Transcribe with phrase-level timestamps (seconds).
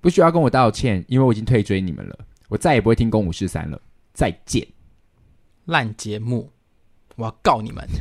[0.00, 2.18] 不需要跟我道歉，因为我已经退追你们了，
[2.48, 3.78] 我再也不会听公五十三了，
[4.14, 4.66] 再见。
[5.66, 6.50] 烂节目，
[7.16, 7.86] 我要告你们。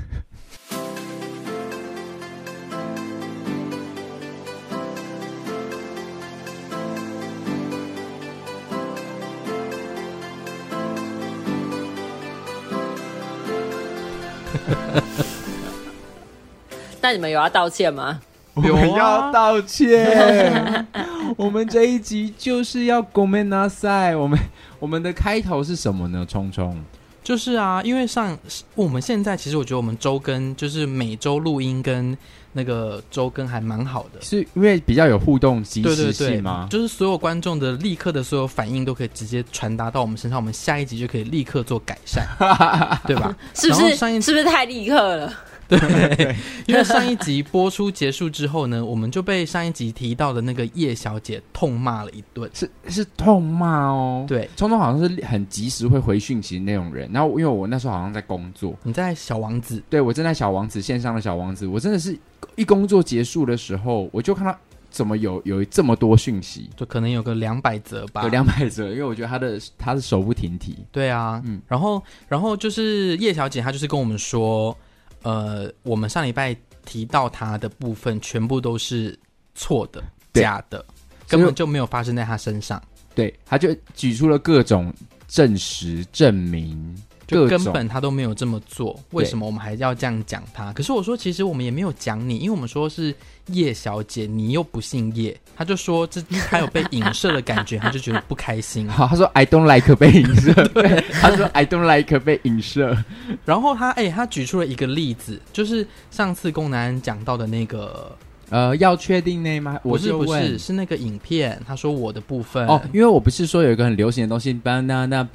[17.01, 18.21] 那你们有要道歉吗？
[18.53, 20.87] 我们要道歉。
[21.36, 24.16] 我们这一集就是要ごめんなさい。
[24.16, 24.38] 我们
[24.78, 26.26] 我们的开头是什么呢？
[26.26, 26.76] 聪聪，
[27.22, 28.38] 就是啊，因为上
[28.74, 32.16] 我们现在其实我觉得我们周更就是每周录音跟
[32.52, 36.68] 那个周更还蛮好的，是因为比较有互动即时性吗？
[36.70, 42.24] 对对对，就是所有观众的立刻的所有反应都可以直接传达到我们身上，我们下一集就可以立刻做改善，
[43.06, 43.34] 对吧？
[43.54, 43.96] 是不是？
[44.20, 45.32] 是不是太立刻了？
[45.69, 54.25] 对，因为上一集播出结束之后呢， 我们就被上一集提到的那个叶小姐痛骂了一顿，是是痛骂哦。
[54.27, 57.07] 对，聪聪好像是很及时会回讯息的那种人。
[57.13, 62.17] 然后因为我那时候好像在工作，你在小王子，对，我正在小王子线上的小王子，我真的是
[62.55, 64.57] 一工作结束的时候，我就看到
[64.89, 70.77] 怎么有有这么多讯息，就可能有个两百则吧，有两百则，因为我觉得他的他是手不停蹄。
[70.91, 74.75] 对啊，嗯，然后然后就是叶小姐，她就是跟我们说。
[75.23, 76.55] 呃，我们上礼拜
[76.85, 79.17] 提到他的部分全部都是
[79.55, 80.03] 错的、
[80.33, 80.83] 假的，
[81.27, 82.81] 根本就没有发生在他身上。
[83.13, 84.93] 对，他就举出了各种
[85.27, 86.95] 证实、证明。
[87.29, 90.73] 就根本他都没有这么做，为什么我们还要这样讲他？
[90.73, 93.13] 可是我说，其实我们也没有讲你，因为我们说是
[93.47, 98.89] 叶小姐，你又不姓叶，他就说这他有被影射的感觉，他就觉得不开心。
[98.89, 102.97] 好，他说 I don't like 被影射， 对，他说 I don't like 被影射。
[103.45, 108.15] 然后他哎、欸，他举出了一个例子，就是上次宫南讲到的那个，
[108.49, 109.79] 呃，要确定那吗？
[109.83, 115.27] 不是不是，是那个影片，他说我的部分哦，因为我不是说有一个很流行的东西，banana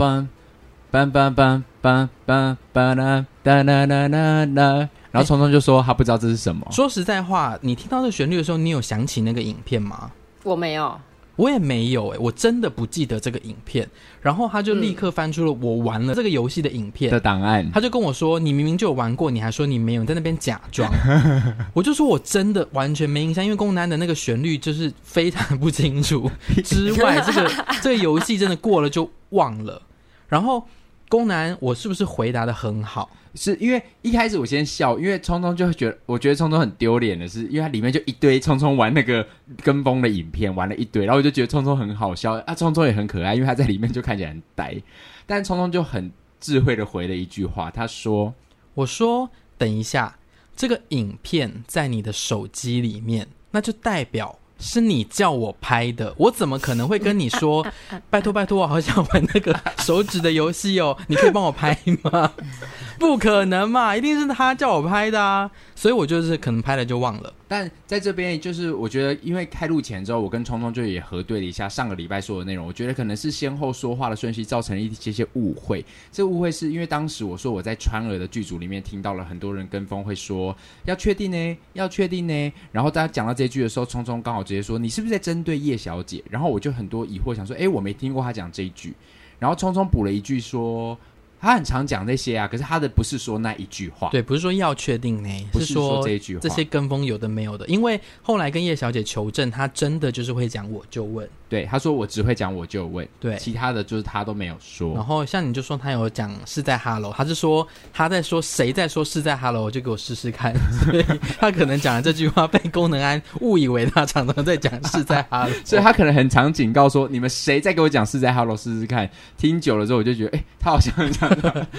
[0.95, 6.64] 梆梆梆梆梆梆啦哒啦啦啦啦，然后聪聪就说他不知道这是什么。
[6.70, 10.13] 说实在话，你听到这旋律的时候，你有想起那个影片吗？
[10.45, 10.96] 我没有，
[11.35, 13.91] 我也没有哎、欸，我真的不记得这个影片。
[14.23, 20.89] 然后他就立刻翻出了我玩了这个游戏的影片的档案，他就跟我说：“你明明就有玩过，你还说你没有，你在那边假装。
[21.74, 26.30] ”我就说我真的完全没印象，因为宫南的那个旋律就是非常不清楚。
[26.64, 27.51] 之外，这个
[27.83, 29.83] 这个游戏真的过了就忘了，
[30.29, 30.64] 然后。
[31.09, 33.11] 宫南，我是不是回答的很好？
[33.35, 39.27] 是因为一开始我先笑，因为聪聪就会觉得，我觉得聪聪很丢脸的是，因为它里面就一堆聪聪玩那个
[39.63, 44.81] 跟风的影片，玩了一堆，然后我就觉得聪聪很好笑啊，聪聪也很可爱，因为他在里面就看起来很呆，
[45.27, 48.33] 但聪聪就很智慧的回了一句话，他说
[48.75, 49.29] ：“我说
[49.59, 50.17] 等一下，
[50.55, 57.67] 这个影片在你的手机里面，那就代表。”是你叫我拍的，我怎么可能会跟你说？
[58.11, 62.33] 拜托拜托，我好想玩那个手指的游戏哦， 你可以帮我拍吗？
[62.98, 67.33] 不可能嘛，一定是他叫我拍的啊，所以我就是可能拍了就忘了。
[67.46, 75.84] 但在这边，就是我觉得，因为开录前之后，我跟聪聪就也核对了一下上个礼拜说的内容，我觉得可能是先后说话的顺序造成了一些些误会。
[76.10, 86.24] 这误会是因为当时我说我在川儿的剧组里面听到了很多人跟风会说要确定呢，要确定呢，然后大家讲到这句的时候，聪聪刚好直接说你是不是在针对叶小姐？
[86.30, 88.94] 然后我就很多疑惑，想说，诶，我没听过他讲这一句，
[89.38, 90.98] 然后聪聪补了一句说。
[91.44, 97.66] 他很常讲这些啊，可是他的不是说那一句话，对，不是说要确定呢，不是说这一句话，这些跟风有的没有的。
[97.66, 101.28] 因为后来跟叶小姐求证，他真的就是会讲，我就问。
[101.48, 104.94] 对，他说我只会讲我就问，对，其他的就是他都没有说。
[104.94, 110.55] 然后像你就说他有讲是在哈喽，他是说他在说谁在说是在哈喽，我就给我试试看。
[110.82, 111.05] 所以
[111.38, 119.08] 他可能讲了这句话被功能安误以为他常常在讲是在哈喽， 所以他可能很常警告说你们谁在给我讲是在哈喽试试看。
[119.36, 121.30] 听久了之后我就觉得，哎， 他好像讲。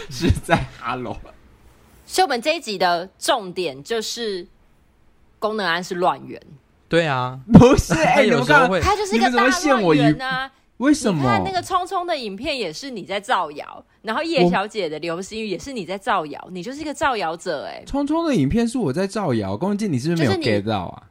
[0.09, 1.17] 是在哈喽，
[2.05, 4.47] 所以我们这一集的重点就是
[5.39, 6.41] 功能安是乱源。
[6.87, 10.51] 对啊，不是 哎，有时候会，他就是一个大乱源啊。
[10.77, 11.21] 为什么？
[11.21, 17.81] 你看那个聪聪的影片也是你在造谣，然后叶小姐的流星雨也是你在造谣，你就是一个造谣者哎。
[17.85, 21.03] 聪聪的影片是我在造谣，关键你是不是没有 get 到啊？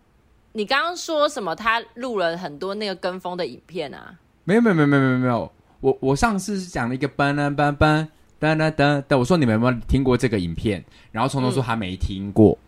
[0.52, 1.54] 你刚刚说什么？
[1.54, 4.14] 他录了很多那个跟风的影片啊？
[4.44, 5.50] 没有没有没有没有没有，
[5.80, 8.08] 我我上次是讲了一个班班班班。
[8.40, 9.16] 噔噔噔噔！
[9.18, 10.84] 我说你们有没有听过这个影片？
[11.10, 12.58] 然后聪聪说他没听过。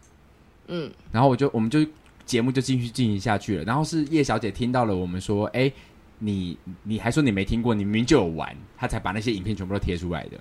[0.68, 1.80] 嗯，然后我就我们就
[2.26, 3.64] 节目就继续进行下去了。
[3.64, 5.72] 然后是叶小姐听到了我们说：“哎，
[6.18, 7.74] 你你还说你没听过？
[7.74, 10.36] 你明明就有玩。”她才把那些影片全部都贴出来的。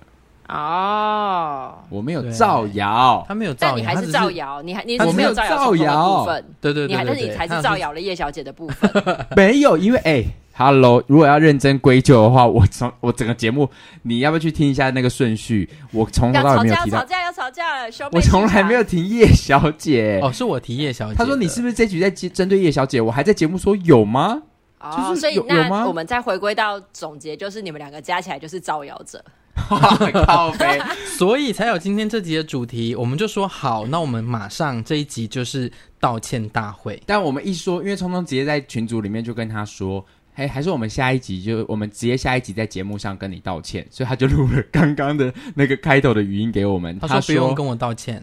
[0.48, 8.88] 哦，我没有造谣，他没有造谣，但你还是造谣，你还你没有造谣的部分，对对对，你还是你才是造谣了叶小姐的部分。
[9.34, 10.24] 没有，因为哎。
[10.58, 13.68] Hello，如果要认真归咎的话，我从我整个节目，
[14.04, 15.68] 你要不要去听一下那个顺序？
[15.92, 17.00] 我从头到尾没有提到。
[17.00, 20.18] 吵架要吵架要吵架了，我从来没有提叶小姐。
[20.22, 21.14] 哦，是我提叶小姐。
[21.14, 23.02] 他说你是不是这局在针对叶小姐？
[23.02, 24.40] 我还在节目说有吗？
[24.80, 29.22] 哦，就是所以那我们再回归到总结，就是你们两个加起来就是造谣者。
[29.56, 30.80] 靠北，
[31.18, 32.94] 所以才有今天这集的主题。
[32.94, 35.70] 我们就说好，那我们马上这一集就是
[36.00, 37.02] 道歉大会。
[37.04, 40.02] 但我们一说，因为聪聪直接在群组里面就跟他说。
[40.36, 46.98] 哎，还是我们下一集就我们直接下一集在节目上跟你道歉，所以他就录了刚刚的那个开头的语音给我们。
[46.98, 48.22] 他说不用跟我道歉，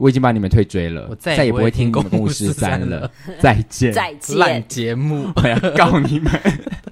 [0.00, 6.32] 我已经把你们退追了，我再也不会听你们公五十三了，再见，再见，烂节目，我要告你们。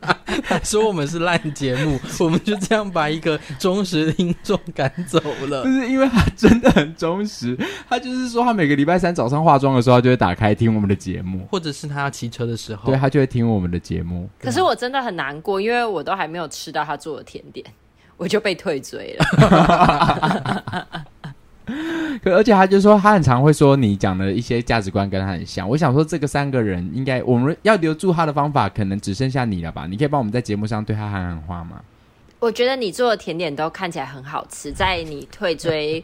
[0.62, 5.64] 说我们是烂节目，我们就这样把一个忠实听众赶走了。
[5.64, 7.58] 就是因为他真的很忠实，
[7.88, 14.28] 他就是说他每个礼拜三早上化妆的时候，他就会打开听我们的节目，或者是他要骑车的时候，对，他就会听我们的节目。
[14.38, 17.64] 可是我真的很难过，因为我都还没有吃到他做的甜点，
[18.18, 19.24] 我就被退追了。
[22.24, 25.68] 可而且他就说，他很常会说你讲的一些价值观跟他很像。
[25.68, 29.86] 我想说，这个三个人应该我们要留住他的方法，可能只剩下你了吧？
[29.88, 31.80] 你可以帮我们在节目上对他喊喊话吗？
[32.40, 36.02] 我觉得你做的甜点都看起来很好吃，在你退追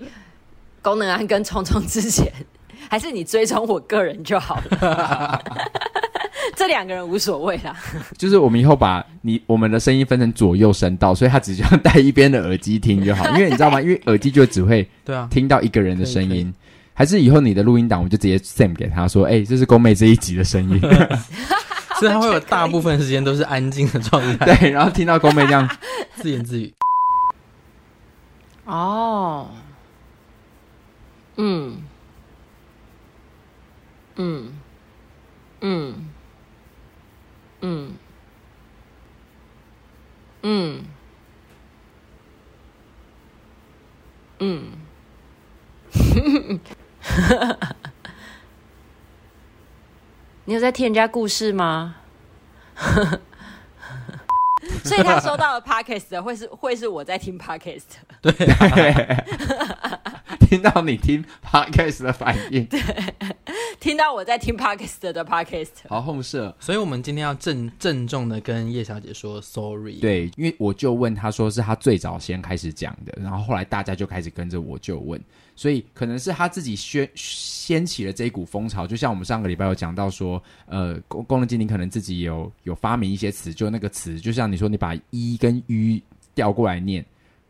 [0.83, 2.33] 功能安跟聪聪之前，
[2.91, 5.43] 还是你追踪我个人就好了。
[6.57, 7.77] 这两个人无所谓啦，
[8.17, 13.81] 就是我们以后把你我们的声音分成左右声道，所以他只需要戴一边的耳机听就好， 因为你知道吗？
[13.81, 15.29] 因为耳机就只会对啊。
[15.31, 16.53] 听到一个人的声音，
[16.93, 20.81] 还是以后你的录音档我就直接 send 给他说，哎、欸，这是宫妹这一集的声音，
[21.99, 25.69] 所以他会有大部分时间都是安静的状态，对，然后听到宫妹这样
[26.17, 26.73] 自言自语，
[28.65, 29.49] 哦，
[31.37, 31.77] 嗯，
[34.17, 34.53] 嗯，
[35.61, 35.95] 嗯。
[37.67, 37.95] 嗯，
[40.43, 40.85] 嗯，
[44.39, 44.73] 嗯，
[50.45, 51.95] 你有在听人家故事吗？
[54.85, 57.85] 所以他收到的 podcast 会是会是我在听 podcast，
[58.21, 58.35] 对，
[60.55, 62.81] 听到你听 podcast 的反应， 对。
[63.81, 69.99] 听到我在听 podcast 的 podcast，好后设，所以我们今天要郑郑重的跟叶小姐说 sorry。
[69.99, 75.21] 对，因为我就问她说是她最早先开始讲的，然后后来大家就开始跟着我就问，
[75.57, 78.87] 所以可能是她自己掀掀起了这一股风潮。
[78.87, 86.01] 就像我们上个礼拜有讲到说，呃，功功能经理可能自己有有发明一些词，就那个词，就像你说你把一跟 u
[86.33, 87.05] 调过来念，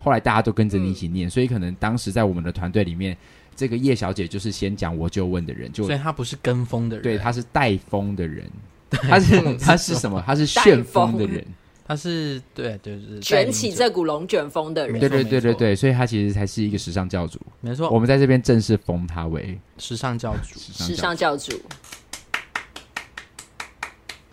[0.05, 3.17] 后来大家都跟着你一起念，嗯、所以可能当时在我们的团队里面。
[3.56, 8.51] 这个叶小姐就是先讲我就问的人，就所以她不是跟风的人，对，她是带风的人，
[8.91, 10.21] 她是 她是什么？
[10.27, 11.47] 她是旋风的人，
[11.87, 17.89] 她是对对对，卷起这股龙卷风的人，对对对对对，所以她其实才是一个时尚教主，没错。
[17.91, 21.53] 我们在这边正式封她为时尚教主，时尚教主。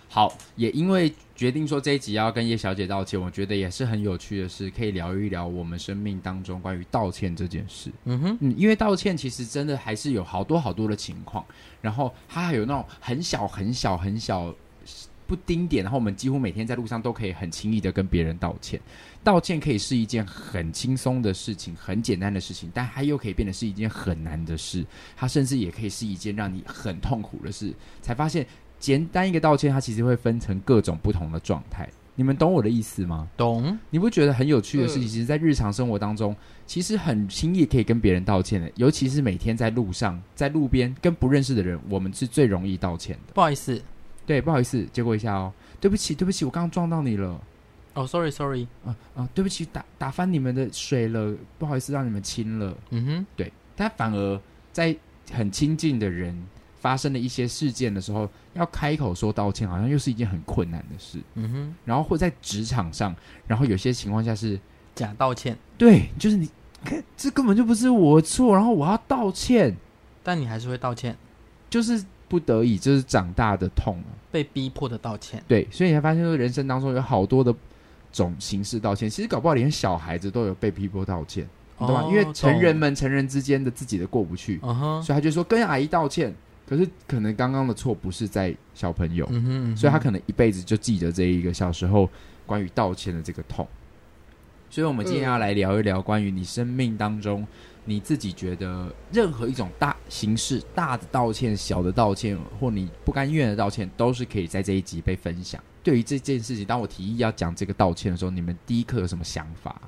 [0.09, 1.13] 好，也因为。
[1.41, 7.91] 决定说这一集要跟叶小姐道歉，我觉得也是很有趣的事，可以聊一聊我们生命当中关于道歉这件事。
[8.05, 11.43] 嗯哼，嗯，因为道歉其实真的还是有好多好多的情况，
[11.81, 14.53] 然后它还有那种很小很小很小
[15.25, 18.79] 不丁点，然后我们几乎每天在路上都可以很轻易的跟别人道歉。
[19.23, 24.85] 道歉可以是一件很轻松的事情，很简单的事情，但它又可以变得是一件很难的事，
[25.17, 28.45] 它甚至也可以是一件让你很痛苦的事，才发现。
[28.81, 31.87] 简单一个道歉，它其实会分成各种不同的状态。
[32.15, 33.27] 你们懂我的意思吗？
[33.37, 33.77] 懂。
[33.89, 35.07] 你不觉得很有趣的事情？
[35.07, 36.35] 其实，在日常生活当中，
[36.65, 38.69] 其实很轻易可以跟别人道歉的。
[38.75, 43.33] 尤其是每天在路上、在路边跟不认识的人，我们是最容易道歉的。
[43.33, 43.81] 不好意思，
[44.25, 47.29] 对，不好意思，结果一下哦，对不起，对不起，我刚刚撞到你了。
[47.29, 52.75] 哦，oh，sorry，sorry，啊啊，对不起，打打翻你们的水了，不好意思，让你们亲了。
[52.89, 54.41] 嗯哼，对，但反而
[54.73, 54.95] 在
[55.31, 56.35] 很亲近的人。
[56.81, 61.19] 发生了一些事件的时候，要开口说道歉，好像又是一件很困难的事。
[61.35, 63.15] 嗯哼，然后会在职场上，
[63.47, 64.59] 然后有些情况下是
[64.93, 65.57] 假道歉。
[65.77, 66.49] 对，就是你
[66.83, 69.75] 看，这根本就不是我错，然后我要道歉，
[70.21, 71.15] 但你还是会道歉，
[71.69, 75.41] 就是不得已，就是长大的痛，被逼迫的道歉。
[75.47, 77.55] 对，所以你才发现说，人生当中有好多的
[78.11, 79.09] 种形式道歉。
[79.09, 82.05] 其实搞不好连小孩子都有被逼迫道歉，懂吗？
[82.09, 86.35] 因为成人们成人之间的自己的过不去，所以他就说跟阿姨道歉。
[86.71, 92.09] 可是可能刚刚的错不是在小朋友，嗯哼嗯哼，所以他可能一辈子就记得这一个小时候
[92.45, 93.67] 关于道歉的这个痛。
[94.69, 97.45] 所以，我们今天要来聊一聊关于你生命当中
[97.83, 105.61] 你自己觉得任何一种大形式、大的道歉、小的道歉，或你不甘愿的道歉，都是可以在这一集被分享。
[105.83, 109.81] 对于这件事情，当我提议要讲这个道歉的时候，你们第一刻有什么想法？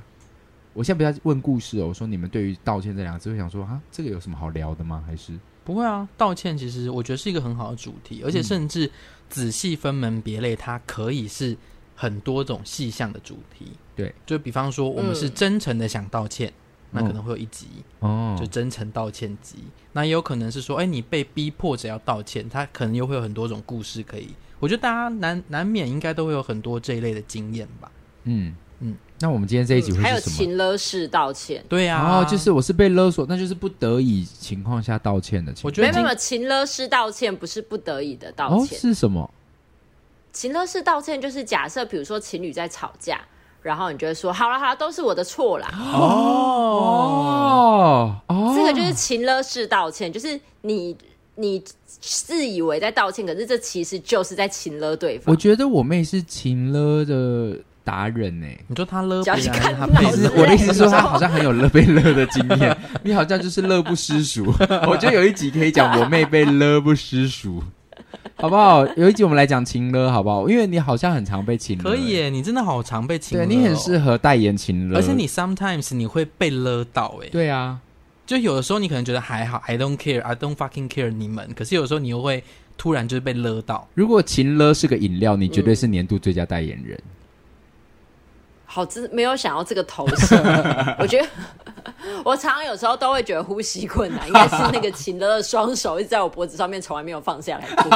[0.74, 5.02] 我现在不要问故事哦，我说你们对于道歉这两个字会想说啊，这个有什么好聊的吗？
[5.08, 6.08] 还是不会啊？
[6.17, 8.89] 道歉其实我觉得是一个很好的主题，而且甚至
[9.29, 11.55] 仔细分门别类，它可以是
[11.96, 13.67] 很多种细项的主题。
[13.96, 16.53] 对，就比方说，我们是真诚的想道歉，嗯、
[16.91, 17.67] 那可能会有一集
[18.00, 19.58] 哦，就真诚道歉集。
[19.93, 24.29] 那也有可能是说，哎，你被逼迫着要道歉，它可能又会有很多种故事可以。
[24.60, 27.91] 我觉得大家难难免应该都会有很多这一类的经验吧。
[28.24, 28.55] 嗯嗯。
[29.24, 30.10] 那我们今天这一集会是什么？
[30.10, 31.63] 还有情勒式道歉。
[31.70, 35.70] 对呀、啊，然后就是我是被勒索，那就是不得已情况下道歉的情况。
[35.70, 38.77] 我觉得没有情勒式道歉不是不得已的道歉。
[38.77, 39.32] 哦，是什么？
[40.34, 43.22] 情勒式道歉就是假设，比如说情侣在吵架。
[43.62, 45.70] 然后你就会说好了好了，都是我的错啦。
[45.94, 46.94] 哦
[48.27, 50.94] 哦，这个就是情勒式道歉，就是你
[51.36, 55.32] 你自以为在道歉，可是这其实就是在情勒对方。
[55.32, 58.48] 我觉得我妹是情勒的达人呢。
[58.68, 59.52] 你说他勒别人，
[59.94, 62.75] 她意思我的意思是说他好像很有勒被勒的经验。
[63.04, 64.46] 你好像就是乐不思蜀。
[64.88, 67.63] 我觉得有一集可以讲我妹被勒不思蜀。
[68.36, 68.86] 好不好？
[68.96, 70.50] 有一集我们来讲情勒，好不好？
[70.50, 71.84] 因为你好像很常被情勒。
[71.84, 73.46] 可以耶，你真的好常被情勒。
[73.46, 77.28] 对，你很适合代言情勒，而且你 sometimes 你会被勒到哎。
[77.32, 77.80] 对啊，
[78.25, 81.50] 就有的时候你可能觉得还好，I don't care，I don't fucking care 你们。
[81.56, 82.44] 可是有时候你又会
[82.78, 83.88] 突然就是被勒到。
[83.94, 86.98] 如果情勒是个饮料，你绝对是年度最佳代言人。
[86.98, 87.12] 嗯
[88.74, 90.36] 好，真没有想要这个投射。
[90.98, 91.27] 我觉得
[92.25, 97.92] 我常常有时候都会觉得呼吸困难，应该是那个 情勒的双手一直在我脖子上面，从来没有放下来过。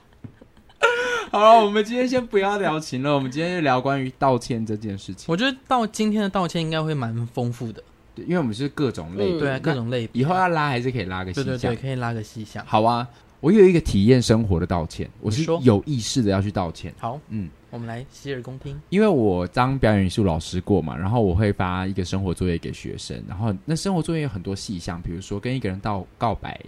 [1.30, 5.26] 好了，我们今天先不要聊情了，我们今天就聊关于道歉这件事情。
[5.28, 7.82] 我觉得到今天的道歉应该会蛮丰富的，
[8.14, 10.08] 对，因为我们是各种类，嗯、对啊，各种类。
[10.14, 12.64] 以后要拉还是可以拉个细项，对对对，可以拉个细项。
[12.66, 13.06] 好啊，
[13.40, 16.94] 我有一个体验生活的道歉，我是有意识的要去道歉。
[16.98, 17.50] 好，嗯。
[17.70, 26.58] 我们来洗耳恭听，因为我当表演艺术老师过嘛，然后我会发一个生活作业给学生，然后那生活作业有很多细项，比如说跟一个人到告白，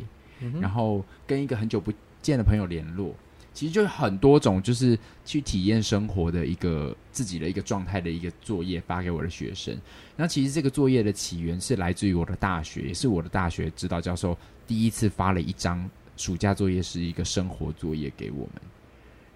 [0.40, 1.90] 嗯、然后跟一个很久不
[2.20, 3.14] 见的朋友联络，
[3.54, 9.74] 其实就很多种，就是去体验生活的一个自己的一个状态的一个作业发给我的学生。
[10.16, 15.88] 那其实这个作业的起源是来自于我的大学，也是我的大学指导教授第一次发了一张
[16.18, 18.62] 暑假作业，是一个生活作业给我们。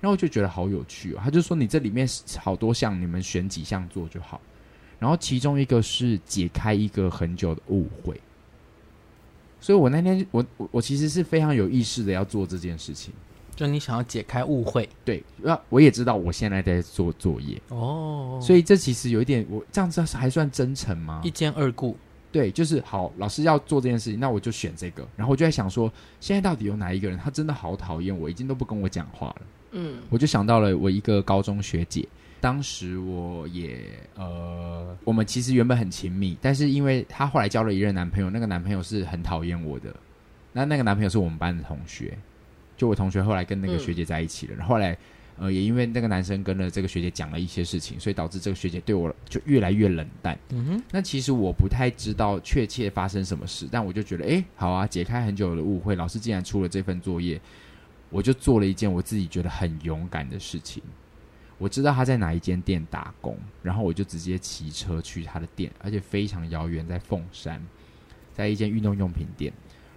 [0.04, 2.06] 然后我就觉得好有趣哦，他就说，你这里面
[2.38, 4.38] 好多项，你们选几项做就好。
[4.99, 8.20] 然后其中一个是解开一个很久的误会，
[9.62, 13.14] 所以我那天我我我其实是非常有意识的要做这件事情，
[13.56, 21.23] 就你想要解开误会，对，那我也知道我现在在做作业哦，所以这其实有一点，我这样子还算真诚吗？
[21.25, 21.96] 一兼二顾，
[22.30, 25.06] 对，就是好，老师要做这件事情，那我就选这个。
[25.16, 29.42] 然后我就在想说，现在到底有哪一个人，他真的好讨厌我，已经都不跟我讲话了。
[29.75, 32.07] 嗯，我就想到了我一个高中学姐，
[32.40, 33.78] 当时我也
[34.14, 39.95] 呃，我们其实原本很亲密，但是因为她后来交了一任男朋友，那个男朋友是很讨厌我的，
[40.52, 42.16] 那那个男朋友是我们班的同学，
[42.76, 44.97] 就我同学后来跟那个学姐在一起了，嗯、后来
[45.37, 50.38] 呃也因为那个男生跟了这个学姐讲了一些事情，所以导致这个学姐对我就越来越冷淡。
[50.50, 57.40] 嗯哼，那其实我不太知道确切发生什么事，但我就觉得哎，好啊，解开很久的误会，老师竟然出了这份作业。
[58.11, 60.82] 我就做了一件我自己觉得很勇敢的事情。
[61.56, 67.64] 我知道他在哪一间店打工，然后我就直接骑车去他的店，而且非常遥远，在凤山，
[68.32, 69.52] 在一间运动用品店。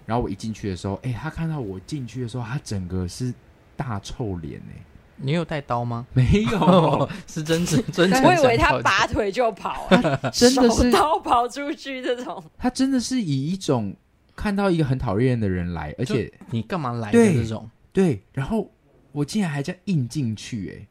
[0.06, 3.34] 然后我一进去的时候，哎，他看到我进去的时候，他整个是
[3.76, 4.84] 大臭脸哎。
[5.20, 6.06] 你有带刀吗？
[6.14, 8.24] 没有， 是真 真真。
[8.24, 9.90] 我以为他拔腿就跑，
[10.32, 12.42] 真的是刀跑出去这种。
[12.56, 13.96] 他真的是以一种
[14.36, 17.68] 看到一个很讨厌的人来，而且你干嘛来的这种。
[17.98, 18.72] 对，然后
[19.12, 20.86] 我竟然还这样硬进去哎，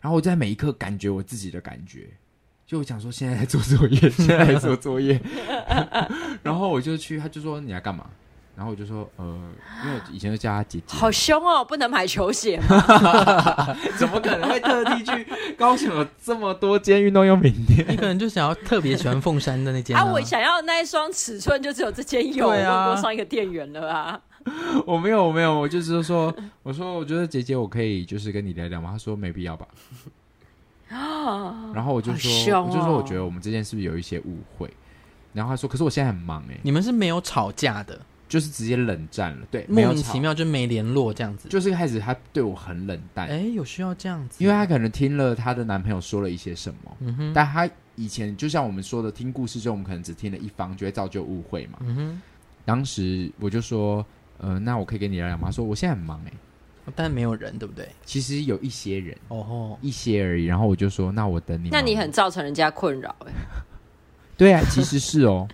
[0.00, 2.10] 然后我在每一刻感觉我自己的感觉，
[2.64, 5.20] 就我想说现在在做作业， 现在在做作业，
[6.44, 8.06] 然后我就去，他就说你来干嘛？
[8.54, 9.24] 然后我就说呃，
[9.84, 12.66] 因为我以前就叫他姐姐，好凶哦，不能买球鞋吗？
[13.98, 15.26] 怎么可能会特地去
[15.56, 17.84] 高雄有这么多间运动用品店？
[17.88, 20.12] 你可能就想要特别喜欢凤山的那间啊，啊？
[20.12, 24.20] 我想要那一双尺寸就只有这间有，对啊，我问过上一个店员了啊。
[24.86, 28.90] 我没有，我没有，我就是说， 我说，我觉得姐姐，我可以就是跟你聊聊吗？
[28.92, 29.66] 他说没必要吧。
[31.74, 34.70] 然后我就说，哦、我就说，我觉得我们之间是不是有一些误会？
[35.34, 36.58] 然后他说，可是我现在很忙哎。
[36.62, 41.46] 你们是没有吵架的，就是直接冷战了，对，莫名其妙就没联络这样子。
[41.50, 44.42] 就是一开始他对我很冷淡，哎，有需要这样子？
[44.42, 51.78] 因为他可能听了她的男朋友说了一些什么，嗯哼，但他以前就像我们说的，听故事中我们可能只听了一方，就会造就误会嘛。
[51.82, 52.22] 嗯哼，
[52.64, 54.04] 当时我就说。
[54.38, 55.46] 呃，那我可以跟你聊聊吗？
[55.46, 57.88] 他说我现在很忙哎、欸，但没有人，对不对？
[58.04, 60.46] 其实有一些人，哦吼，一些而已。
[60.46, 61.68] 然后我就说，那我等你。
[61.70, 63.32] 那你很造成人家困扰哎。
[64.36, 65.48] 对啊，其实是哦。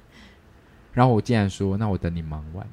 [0.92, 2.66] 然后我竟然说，那我等你忙完。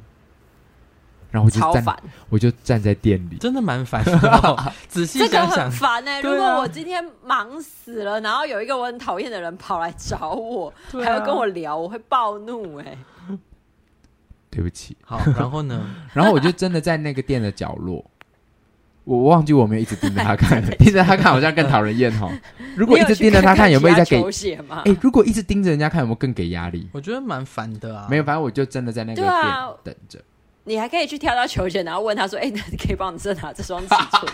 [1.32, 4.74] 然后我就站，烦我就站在店里，真的蛮烦的。
[4.90, 6.22] 仔细想想，这个很烦哎、欸。
[6.22, 12.98] 如果我今天忙死了，然后有一个我很讨厌的人跑来找我，啊、还要跟我聊，我会暴怒哎、欸。
[14.52, 14.96] 对不起。
[15.04, 15.84] 好，然后呢？
[16.14, 18.06] 然后我就真的在那个店的角落，
[19.06, 22.30] 我忘记我没有一直盯着他看， 盯着他看好像更讨人厌哈。
[22.78, 24.22] 如果一直盯着他看，有没有在给？
[24.86, 26.88] 哎，如果一直盯着人家看，有没有更给压力？
[26.92, 28.08] 我觉得蛮烦的啊。
[28.10, 29.34] 没有，反正我就真的在那个店
[29.84, 30.20] 等着。
[30.64, 34.32] 你还可以去挑到球鞋，然后问他说：“哎、欸，那你可以帮你试拿这双尺寸？”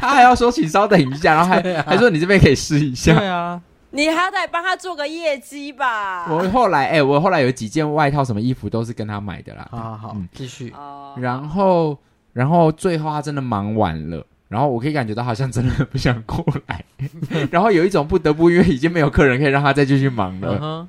[0.00, 6.26] 他还要说：“请稍等一下。”然后还、啊、还说：“你这边可以试一下。”对啊，你还要再帮他做个业绩吧。
[6.30, 9.66] 我后来，哎、欸，我后来有几件外套、什么衣服都是跟他买的啦。
[9.70, 10.72] 好好好，嗯，继续。
[11.16, 11.96] 然后，
[12.32, 16.84] 然后最后他真的忙完了，然后我可以感觉到好像真的不想过来，
[17.50, 20.86] 然后有一种不得不，因为已经没有客人可以让他再继续忙了，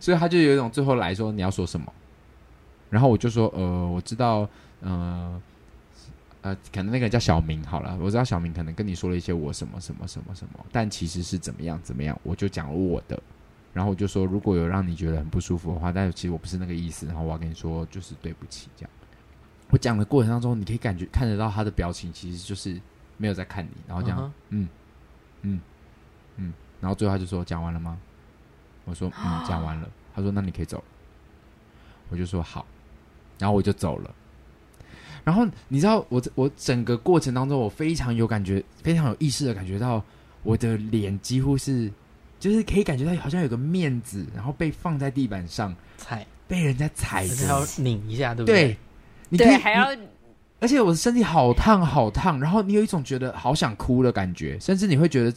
[0.00, 1.86] 所以他就有一种最后来说：“你要说什么？”
[2.90, 4.48] 然后我就说，呃，我知道，
[4.80, 5.40] 呃，
[6.42, 13.20] 呃，可能那个人叫小明好了，我知道小明可能跟你说了一些我什么什么什么什么，但其实是怎么样怎么样，我就讲了我的，
[13.72, 18.90] 然后我就说，如果有让你觉得很不舒服的话，但是其实我不是那个意思，然后我要跟你说，就是对不起，这样。
[19.70, 22.80] 我讲的过程当中，你可以感觉看得到他的表情，其实就是
[23.16, 24.68] 没有在看你，然后这样，嗯嗯
[25.42, 25.60] 嗯，
[26.36, 27.98] 嗯，然后最后他就说，讲完了吗？
[28.84, 29.90] 我说，嗯，讲完了。
[30.14, 30.84] 他说，那你可以走了。
[32.08, 32.64] 我就说好。
[33.38, 34.14] 然后我就走了，
[35.28, 40.02] 然后你知道我我整个过程当中，我非常有感觉，非常有意识的感觉到
[40.42, 41.92] 我的脸几乎是，
[42.40, 48.74] 就是可以感觉到好像有个面子，然后被放在地板上踩，被人家踩着，要拧一下，对不对？
[49.36, 49.88] 对，还要，
[50.60, 55.36] 而且我的身体好烫好烫，然后你有一种觉得好想哭的感觉，甚至你会觉得。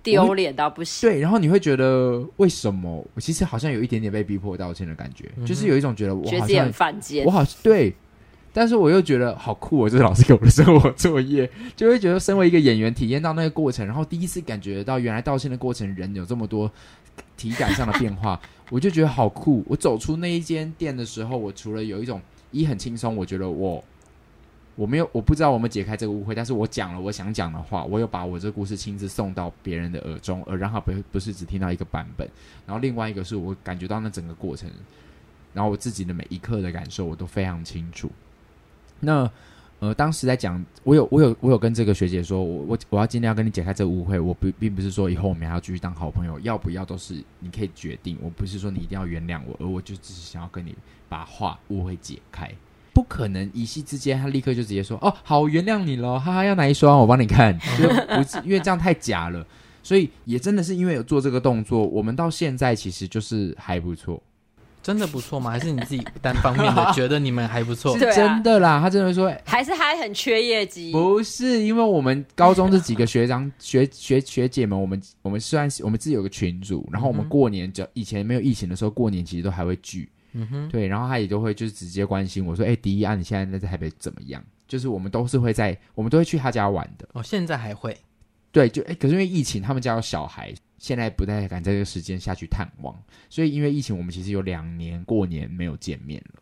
[0.00, 3.04] 丢脸到不行，对，然后你会觉得为什么？
[3.12, 7.94] 我其实好像有一点点被逼迫道歉的感觉，嗯、就是有一种觉得我好像犯贱，我好对，
[8.58, 16.68] 但是我又觉得好酷，我这老师给我的生活作业，就会觉得身为一个演员，体验到那个过程，然后第一次感觉到原来道歉的过程，人有这么多
[17.36, 19.64] 体感上的变化， 我就觉得好酷。
[19.68, 23.84] 我走出那一间店的时候，我除了有一种一很轻松，我觉得我。
[24.74, 32.28] 我没有，我不知道我们解开这个误会，但是我讲了我想讲的话，我有把我这故事亲自送到别人的耳中，而让他不不是只听到一个版本。
[32.64, 34.70] 然后另外一个是我感觉到那整个过程，
[35.52, 38.08] 然后我自己的每一刻的感受我都非常清楚。
[39.00, 39.30] 那
[39.80, 48.18] 呃，当时在讲，我有我有我有跟这个学姐说，我我我要尽量跟你解开这个误会，我不并不是说以后我们还要继续当好朋友，要不要都是你可以决定。
[48.20, 50.74] 我不是说你一定要原谅我，而我就只是想要跟你
[51.08, 52.50] 把话误会解开。
[52.92, 56.98] 不可能一夕之间，他立刻就直接说：“哦，好，原谅你了，哈哈，要哪一双？
[56.98, 57.56] 我帮你看。”
[58.16, 59.46] 不是，因为这样太假了，
[59.84, 64.20] 所以也真的是因为有做这个动作，我们到现在其实就是还不错，
[64.88, 65.50] 真的不错吗？
[65.50, 67.92] 还是你自己单方面的 觉得你们还不错？
[67.98, 70.92] 是真的啦，他真的说，还是还很缺业绩？
[70.92, 80.10] 不是，因为我们高中这几个学长 学学学姐们，我们我们虽然我们自己有个群组，然后我们过年就以前没有疫情的时候，过年其实都还会聚。
[80.32, 87.08] 嗯哼，对，然后他也都会就是直接关心我说：“哎，迪一啊，你现在在台北怎么样？”就是我们都是会在，我们都会去他家玩的。
[87.12, 87.94] 哦，现在还会？
[88.50, 92.96] 对，就哎，可是因为疫情，他们家有小孩，现在不太敢在这个时间下去探望，
[93.28, 96.40] 所以因为疫情，我们其实有两年过年没有见面了。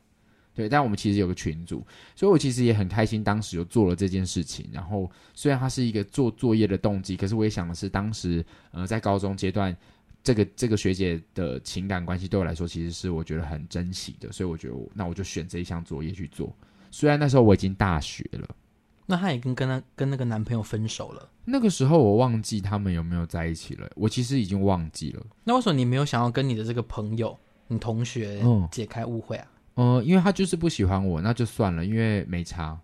[0.55, 4.67] 对，但我们其实有个群组，所以我其实也很开心，当时有做了这件事情。
[4.73, 9.77] 然后虽然它是一个做作业的动机，可是我也想的是，当时呃在高中阶段。
[10.23, 16.53] 这个这个学姐的情感关系对我来说，其实是我觉得很珍惜的，所以我觉得我那我就选这一项作业去做。
[16.91, 18.57] 虽然那时候我已经大学了，
[19.07, 21.29] 那她也跟跟她跟那个男朋友分手了。
[21.45, 25.23] 那个时候我忘记他们有没有在一起了，我其实已经忘记了。
[25.45, 27.39] 那为什么你没有想要跟你的这个朋友、
[27.69, 29.47] 你同学解开误会啊？
[29.77, 32.79] 嗯、呃，因为他就是不喜欢我，那就算了，因为没差。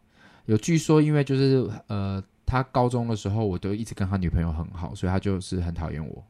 [0.46, 6.24] 有据说，因为就是呃，他高中的时候我都一直跟他女朋友很好，所以他就是很讨厌我。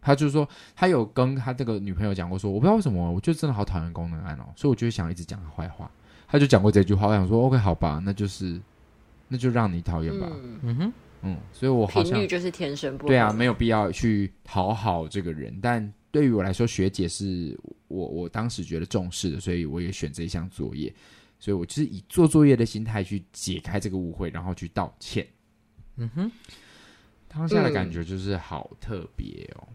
[0.00, 5.90] 他就是说，他有跟他这个女朋友讲过，说我不知道为什么，我就真的好讨厌功能安哦，所以我就想一直讲他坏话。
[6.26, 8.60] 他就讲过这句话，我想说，OK，好吧，那就是，
[9.32, 10.28] 那就让你讨厌吧。
[10.60, 10.92] 嗯哼，
[11.22, 15.58] 嗯，所以我好像频率就是天生不对啊，没有必要去讨好这个人。
[15.62, 20.92] 但对于我来说，学姐是我我当时觉得重视的，所以我也选这一项作业。
[21.38, 25.26] 所以我就是以做作业的心态去解开这个误会，然后去道歉。
[25.96, 26.30] 嗯哼，
[27.26, 29.66] 当下的感觉就是好特别哦。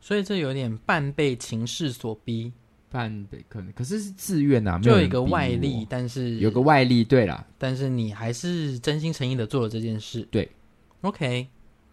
[0.00, 2.52] 所以这有点半被情势所逼，
[2.94, 10.48] 半的可能，可是是自愿啊，就有一个外力，但是有个外力，对啦，但是你还是真心诚意的做了这件事，对
[11.00, 11.48] ，OK，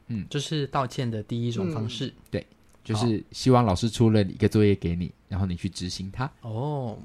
[0.09, 2.47] 嗯，这是道歉的第一种方式，嗯、对，
[2.83, 6.31] 就是希望老师出了一个作业给你，然后你去执行它。
[6.41, 6.95] 哦，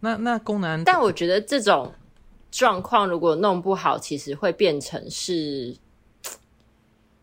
[0.00, 1.92] 那那功能，但我觉得这种
[2.50, 5.76] 状况如果弄不好，其实会变成是。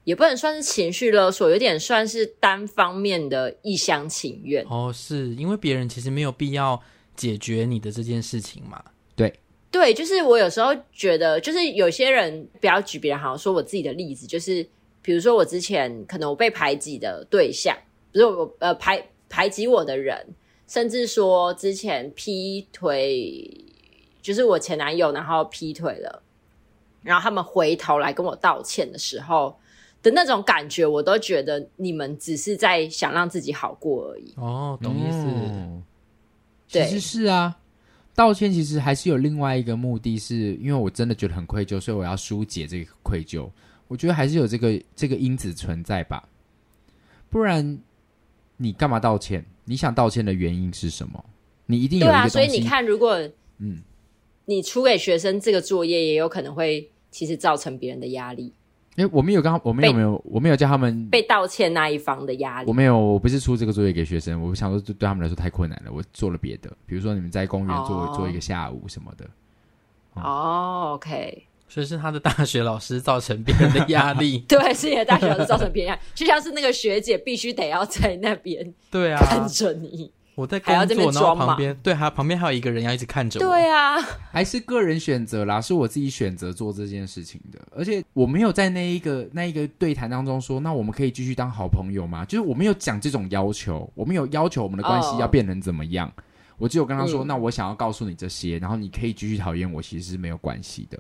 [0.05, 4.65] 也不能算是情绪勒索，有点算是单方面的一厢情愿。
[4.69, 6.81] 哦，是因为别人其实没有必要
[7.15, 8.83] 解决你的这件事情嘛？
[9.15, 9.33] 对，
[9.71, 14.67] 对，就是我有时候觉得，就是有些人不要举别人，好像说我自己的例子，就是
[15.01, 17.73] 比如说我之前可能我被排挤的对象，
[18.11, 20.35] 不是我呃排排挤我的人，
[20.67, 23.49] 甚至说之前劈腿，
[24.21, 26.21] 就是我前男友，然后劈腿了，
[27.03, 29.57] 然后他们回头来跟我道歉的时候。
[30.03, 34.33] 的那种感觉，我都觉得你们只是在想让自己好过而已。
[34.35, 35.25] 哦，懂意思。
[35.25, 35.81] 嗯、
[36.67, 37.57] 其实是啊，
[38.13, 43.49] 道歉其实还是有另外一个目的是，是因为我真的觉得很愧疚，所以我要疏解这个愧疚。
[43.87, 46.27] 我觉得还是有这个这个因子存在吧，
[47.29, 47.79] 不然
[48.57, 49.45] 你干嘛道歉？
[49.65, 51.23] 你想道歉的原因是什么？
[51.65, 52.33] 你一定有一个东西。
[52.33, 53.17] 对啊，所以你看，如果
[53.59, 53.81] 嗯，
[54.45, 58.51] 你出给学生这个作业，也有可能会其实造成别人的压力。
[58.95, 62.67] 哎，我们有刚，我没有没有，我没有叫他们被道歉那一方的压力。
[62.67, 68.15] 我没有，我不是出这个作业给学生，我想说对他们来说太困难了，我做了别的，比如说你们在公园做、oh.
[68.15, 69.25] 做一个下午什么的。
[70.13, 74.37] 哦、oh, OK，所以是他的大学老师造成别人的压力。
[74.47, 80.11] 对，是你的大学老师造成别人压力，就像是那个学姐必须得要在那边对啊看着你。
[80.35, 83.45] 我在工作，然后旁边对，还旁边还有一个人要一直看着我。
[83.45, 83.99] 对啊，
[84.31, 87.59] 还是个人选择啦，是我自己选择做这件事情的。
[87.75, 92.25] 而且我没有在那一个那一个对谈当中说，那我们可以继续当好朋友吗？
[92.25, 96.07] 就是我没有讲这种要求，我没有要求我们的关系要变成怎么样。
[96.07, 96.25] Oh.
[96.59, 100.97] 我只有跟他说，那我想要告诉你这些，然后你可以继续讨厌我，其实是没有关系的。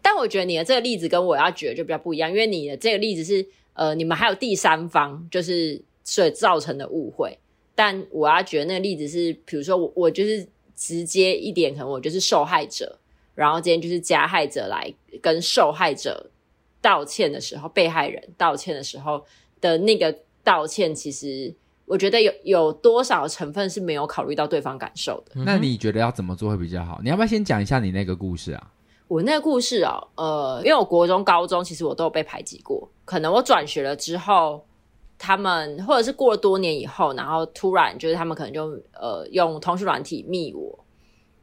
[0.00, 7.38] 但我觉得你的这个例子跟我要举的就比较不一样，因为你的这个例子是呃，你们还有第三方，就是所以造成的误会。
[7.76, 12.98] 但我要觉得那个例子是，比如说我我就是直接一点，可能我就是受害者，
[13.34, 16.30] 然后今天就是加害者来跟受害者
[16.80, 19.22] 道歉的时候，被害人道歉的时候
[19.60, 25.32] 的那个道歉，其实我觉得有有多少成分是没有考虑到对方感受的。
[25.44, 26.98] 那你觉得要怎么做会比较好？
[27.04, 28.72] 你要不要先讲一下你那个故事啊？
[29.06, 34.64] 我那个故事哦，呃，因为我国中、高中其实我都有被排挤过，可能我转学了之后。
[35.18, 40.78] 他们或者是过了多年以后，然后突然就是他们可能就呃用通讯软体密我，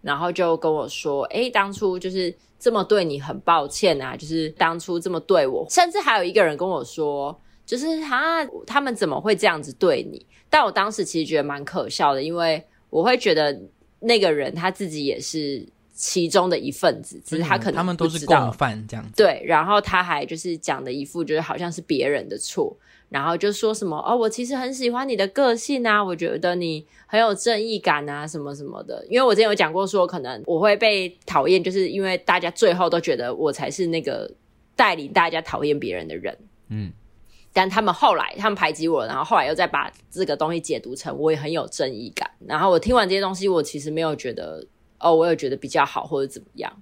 [0.01, 13.59] 然后就跟我说：“诶，当初就是这么对你很抱歉啊，就是当初这么对我。”甚至还有一个人跟我说：“就是他他们怎么会这样子对你？”但我当时其实觉得蛮可笑的，因为我会觉得
[13.99, 19.11] 那个人他自己也是其中的一份子，只是他可能他们都是共犯这样子。
[19.15, 22.77] 对，然后他还就是讲的一副就是好像是别人的错。
[23.13, 29.05] 然后就说什么哦，我其实很喜欢你的个性啊，我觉得你很有正义感啊，什么什么的。
[29.07, 34.31] 因为我之前有讲过说，可能我会被讨厌，就是因为大家最后都觉得我才是那个
[34.75, 36.35] 带领大家讨厌别人的人。
[36.69, 36.91] 嗯，
[37.53, 42.27] 但他们后来他们排挤我，然后后来又再把这个东西解读成我也很有正义感。
[42.47, 44.65] 然后我听完这些东西，我其实没有觉得
[44.99, 46.81] 哦，我有觉得比较好或者怎么样。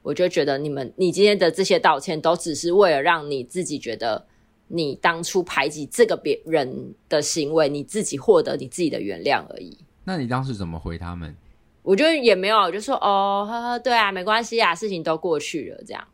[0.00, 4.24] 我就觉得你们你今天的这些道歉，都只是为了让你自己觉得。
[4.68, 9.76] 你当初排挤这个别人的行为，你自己获得你自己的原谅而已。
[10.04, 11.34] 那你当时怎么回他们？
[11.82, 16.04] 我就也没有，我就说哦，呵呵，对啊，没关系啊，事情都过去了这样。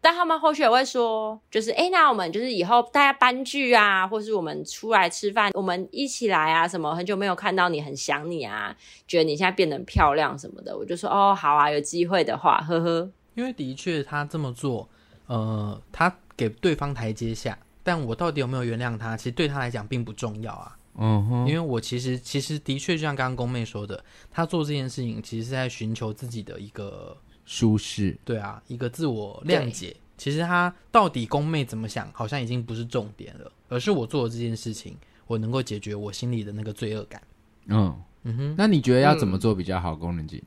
[0.00, 8.76] 但他们后续也会说，就是诶，那我们就是以后大家搬剧啊，或是我们出来吃饭，我们一起来啊，什么很久没有看到你，很想你啊，
[9.08, 13.10] 觉得你现在变得很漂亮什么的，我就说哦，好啊，有机会的话，呵呵。
[13.34, 14.88] 因为的确他这么做，
[15.26, 17.58] 呃，他给对方台阶下。
[17.86, 19.16] 但我到底有没有原谅他？
[19.16, 20.76] 其实对他来讲并不重要啊。
[20.98, 28.18] 嗯哼，因为我其实其实的确就像刚刚宫妹说的，他做这件事情其实是在寻求自己的一个舒适。
[28.24, 29.94] 对啊，一个自我谅解。
[30.18, 34.96] 其实他到底宫妹怎么想，好像已经不是重点了，而是我做的这件事情，
[35.28, 37.22] 我能够解决我心里的那个罪恶感。
[37.66, 39.94] 嗯嗯哼，那你觉得要怎么做比较好？
[39.94, 40.42] 宫能静，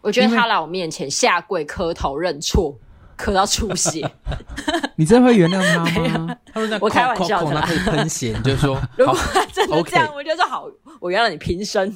[0.00, 2.74] 我觉得他来我面前下跪磕头认错。
[3.18, 4.08] 咳到出血，
[4.96, 6.36] 你真的会原谅他吗？
[6.54, 10.66] 他说我开玩笑的，他可以喷血，你就说 如果他真的这样，我就说好，
[11.00, 11.92] 我原谅你平生。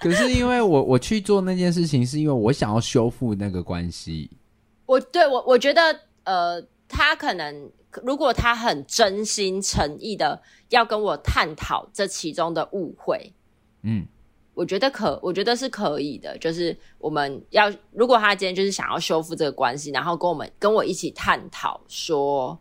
[0.00, 4.30] 可是因为我我去做那件事情，是因为我想要修复那个关系。
[4.86, 7.70] 我对我我觉得，呃，他可能
[8.02, 13.32] 如果他很真心诚意的要跟我探讨这其中的误会，
[13.82, 14.06] 嗯，
[14.54, 16.38] 我觉得可，我觉得是可以的。
[16.38, 22.58] 就是我们要，如果他今天就是想要修复这个关系，然后跟我们跟我一起探讨说，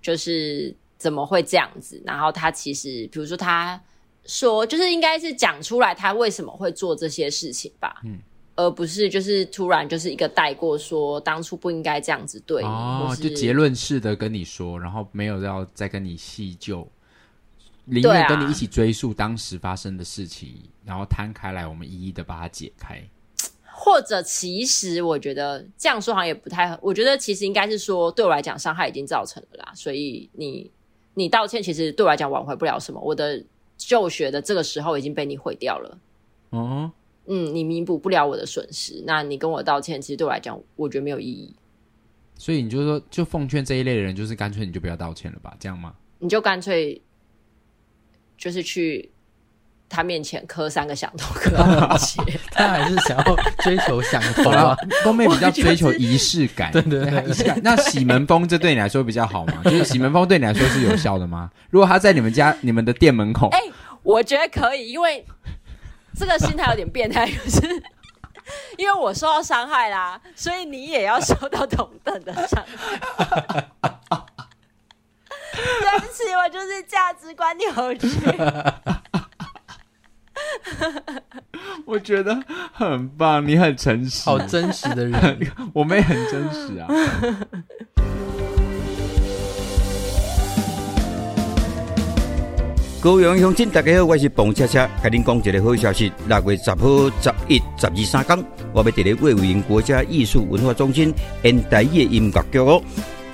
[0.00, 2.00] 就是怎么会这样子。
[2.06, 3.80] 然后他其实，比如说他
[4.24, 8.18] 说，就是应该是讲出来他为什么会做这些事情吧，嗯，
[8.56, 16.88] 而不是就是突然就是一个带过说当初不应该这样子对你，哦，就结论式的跟你说，然后没有要再跟你细究。
[17.84, 23.02] 宁愿跟你一起追溯当时发生的事情，啊、然后摊开来，我们一一的把它解开。
[23.76, 30.70] 或者，其实我觉得这样说好像也不太，我觉得其实应该是说，对我来讲伤害已经造成了啦，所以你
[31.14, 33.00] 你道歉，其实对我来讲挽回不了什么。
[33.00, 33.44] 我的
[33.76, 35.98] 就学的这个时候已经被你毁掉了。
[36.50, 36.90] 哦，
[37.26, 41.54] 嗯，你弥补不了我的损失，那你跟我道歉，其实对我来讲，我觉得没有意义。
[42.38, 45.94] 所以你就说，就奉劝这一类的人，就是干脆你就不要道歉了吧，这样吗？
[46.20, 47.02] 你就干脆。
[48.36, 49.10] 就是去
[49.88, 51.56] 他面前磕三个响头，磕
[52.50, 54.76] 他还是想要追求响头啊。
[55.02, 57.60] 宫妹比较追求仪式感，对对对，仪式感。
[57.62, 59.60] 那喜门风这对你来说比较好吗？
[59.64, 61.50] 就是喜门风对你来说是有效的吗？
[61.70, 65.24] 如果他在你们家、你们的店门口，哎、欸，我觉得可以，因为
[66.16, 67.82] 这个心态有点变态，就是
[68.76, 73.68] 因为我受到伤害啦，所以你也要受到同等的伤害。
[75.54, 78.08] 对不起，我就是价值观扭曲。
[81.86, 82.38] 我觉得
[82.72, 85.38] 很棒，你很诚实，好真实的人，
[85.72, 86.88] 我们也很真实啊。
[93.00, 96.10] 高雄乡亲，大家好，我是彭恰恰，跟您讲一个好消息。
[96.26, 101.12] 六月十号、十一、十二三天，我要伫咧魏武营国家艺术文化中心
[101.42, 102.82] 演台语音乐剧哦。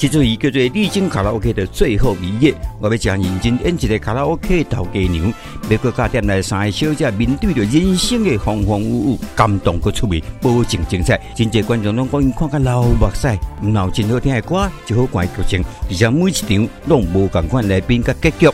[0.00, 5.30] 这出戏叫做《丽晶卡拉 OK》的最后一夜，我要将认真演一个卡拉 OK 的头家娘，
[5.68, 11.20] 要阁加点来三个小姐面对着人生的风风雨雨，感动阁趣味，保证精彩。
[11.34, 13.28] 真侪观众拢讲伊看甲流目屎，
[13.62, 18.48] 唔闹真好听的歌，就好看剧情，而且每一场拢无共款来宾甲结局。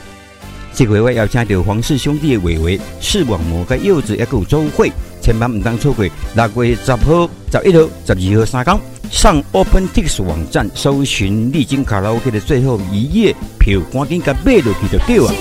[0.74, 4.90] 这回我邀请到黄氏兄弟的伟伟、视网膜甲柚子，还有周慧，
[5.26, 8.80] 千万唔当错过六月十号、十一号、十二号三天。
[9.10, 15.32] 上 OpenTix 网站搜寻丽晶卡拉 OK 的最后一夜票，赶紧甲买落去就对了。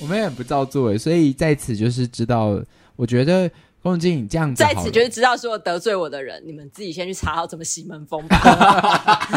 [0.00, 2.58] 我们也不照做，所以在此就是知道，
[2.96, 3.50] 我觉得
[3.84, 9.28] 龚静这样子，在此就是知道所有得罪我的人，你们自己先去查好怎么洗门风吧。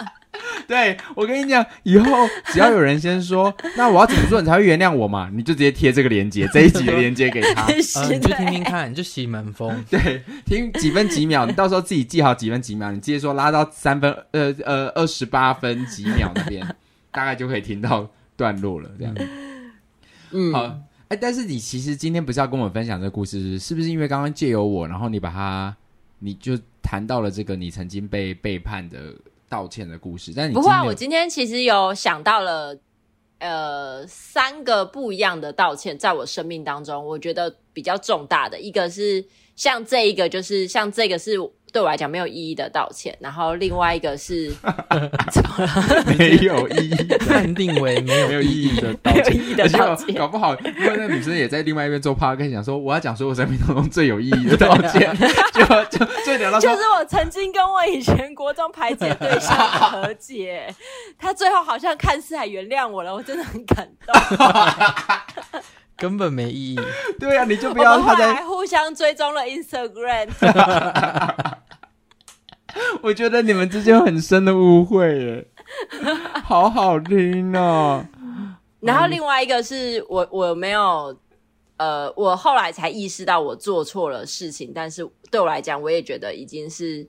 [0.68, 2.06] 对，我跟你讲，以后
[2.48, 5.30] 只要有人先说，那我要怎么做你才会原谅我嘛？
[5.32, 7.62] 你就直接贴这个链接，这一集的链接给他，
[8.00, 9.82] 呃、你就听听看，你就洗门风。
[9.88, 16.66] 对，听几分几秒，你到时候自己记好几分几秒，你直接说拉到三分呃呃二十八分几秒那边，
[17.10, 18.06] 大概就可以听到
[18.36, 18.90] 段落了。
[18.98, 19.14] 这样，
[20.32, 20.78] 嗯，好，
[21.08, 25.76] 哎，但是你其实今天不是要跟我们分享这个故事，是不是因为刚刚借由我，然后你把它，
[26.18, 29.14] 你就谈到了这个你曾经被背叛的。
[29.48, 30.82] 道歉的故事，但你不会啊。
[30.82, 32.76] 我今天其实有想到了，
[33.38, 41.38] 呃，三个不一样的道歉，在我生命当中，我觉得比较重大的一个是像这一个，就是像这个是。
[41.72, 44.50] 对我来讲没有意义的道歉，然后另外一个是
[46.18, 50.14] 没有意义， 判定为没有没有意义的道歉，没有意义的道歉。
[50.14, 55.14] 搞不好，因为那女生也在另外一边做 podcast，想说我要讲说我生命当中最有意义的道歉，
[55.52, 55.64] 就
[55.98, 60.74] 就就聊到就是我曾经跟我以前国中排解对象和解，
[61.18, 64.14] 他最后好像看似还原谅我了，我真的很感动。
[65.96, 66.80] 根本没意义。
[67.18, 68.34] 对呀、啊，你就不要他在。
[68.34, 70.28] 还互相追踪了 Instagram。
[73.02, 75.46] 我觉得你们之间有很深的误会耶，
[76.44, 78.04] 好好听哦。
[78.80, 81.16] 然后另外一个是我我没有
[81.78, 87.08] 呃，我后来才意识到我做错了事情，但是对我来讲，我也觉得已经是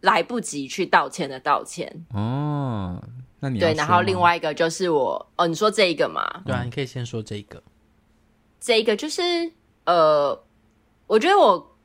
[0.00, 2.04] 来不及去道歉的道歉。
[2.12, 3.00] 哦，
[3.38, 3.72] 那你对。
[3.74, 6.42] 然后另外一个就是我哦，你说这一个嘛？
[6.44, 7.62] 对啊，你可以先说这个。
[8.60, 9.52] 这一个就是
[9.84, 10.44] 呃，
[11.06, 11.76] 我觉得我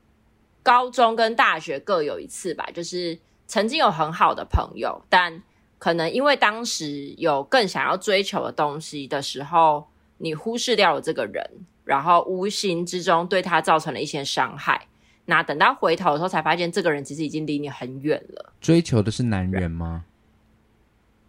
[0.61, 5.41] 高中跟大学各有一次吧，就是曾经有很好的朋友，但
[5.79, 11.49] 可能因为当时有更想要追求的东西的时候，你忽视掉了这个人，
[11.85, 14.87] 然后无形之中对他造成了一些伤害。
[15.25, 18.51] 那等到回头的时候，才发现这个人其实已经离你很远了。
[18.59, 20.03] 追求的是男人吗？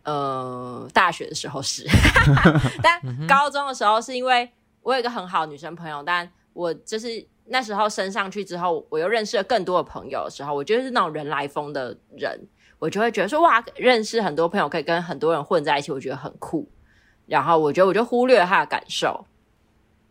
[0.03, 1.87] 呃，大学的时候是，
[2.83, 4.51] 但高中的时候是因为。
[4.87, 12.41] 我有一个很好的女生朋友，但我就是那时候升上去之后，我又认识了更多的朋友的时候，我觉得是那种人来疯的人，
[12.79, 16.69] 我就会觉得说哇，认识很多朋友，可以跟很多人混在一起，我觉得很酷。
[17.27, 19.27] 然后我觉得我就忽略了他的感受，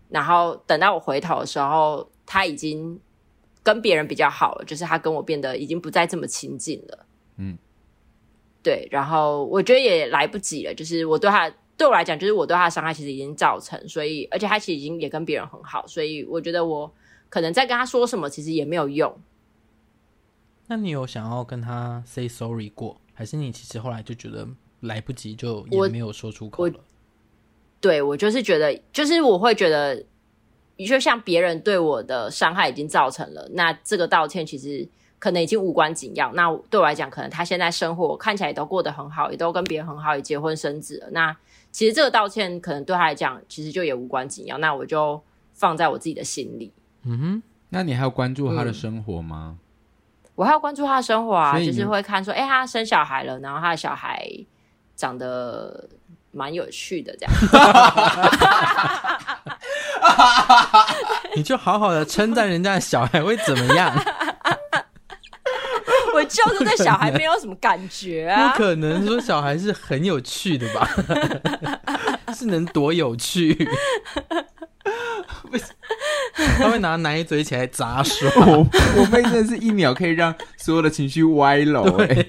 [0.09, 2.99] 然后等到我回头的时候，他已经
[3.63, 7.05] 跟别人比较好了，就是他跟我变得已经不再这么亲近了。
[7.37, 7.57] 嗯，
[8.61, 8.85] 对。
[8.91, 16.91] 然后我觉得也来不及了，就是我对他对我来讲，就是我对他的伤害其实已经造成，所以而且他其实已经也跟别人很好，所以我觉得我
[17.29, 19.17] 可能在跟他说什么，其实也没有用。
[20.67, 24.47] 那你有想要跟他 say sorry 过，还是你其实后来就觉得
[24.79, 26.79] 来不及，就也没有说出口了？
[27.81, 30.03] 对，我就是觉得，就是我会觉得，
[30.77, 34.87] 就像别人对我的伤害已经造成了，那这个道歉其实
[35.19, 36.33] 可能已经无关紧要。
[36.33, 41.09] 那对我来讲，可能他现在生活看起来也都过得很好，也都跟别人很好，也结婚生子了。
[41.11, 41.37] 那
[41.75, 44.57] 其实这个道歉可能对他来讲，其实就也无关紧要。
[44.59, 46.71] 那我就放在我自己的心里。
[47.03, 49.57] 嗯哼，那你还要关注他的生活吗？
[49.57, 49.59] 嗯、
[50.35, 54.25] 我还要关注他的生活啊，就是会看说，哎，他生小孩了，然后他的小孩
[54.95, 55.89] 长得。
[56.37, 57.33] 蛮有趣的，这样，
[61.33, 63.89] 你就好好的称赞人家的小孩会怎么样？
[66.25, 70.89] 我就是对小孩没有什么感觉啊， 不可能说小孩是很有趣的吧？
[72.33, 73.67] 是能多有趣？
[76.57, 78.27] 他会拿奶嘴起来砸手，
[78.97, 81.85] 我妹真的是一秒可以让所有的情绪歪楼！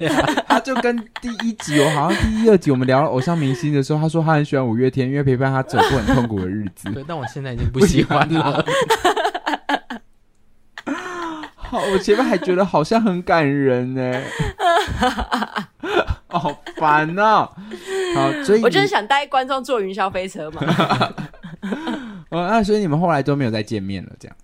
[0.46, 6.90] 他就跟第一集，我好像第一、二集我们聊偶像明星的时候，他说他很喜欢五月天，因为陪伴他走过很痛苦的日子。
[6.92, 8.64] 对，但我现在已经不喜欢了。
[11.68, 14.22] 好，我前面还觉得好像很感人呢，
[16.28, 17.48] 好烦哦。
[18.14, 20.62] 好，所以我就是想带观众坐云霄飞车嘛。
[22.30, 24.36] 哦，那所以你们后来都没有再见面了，这样？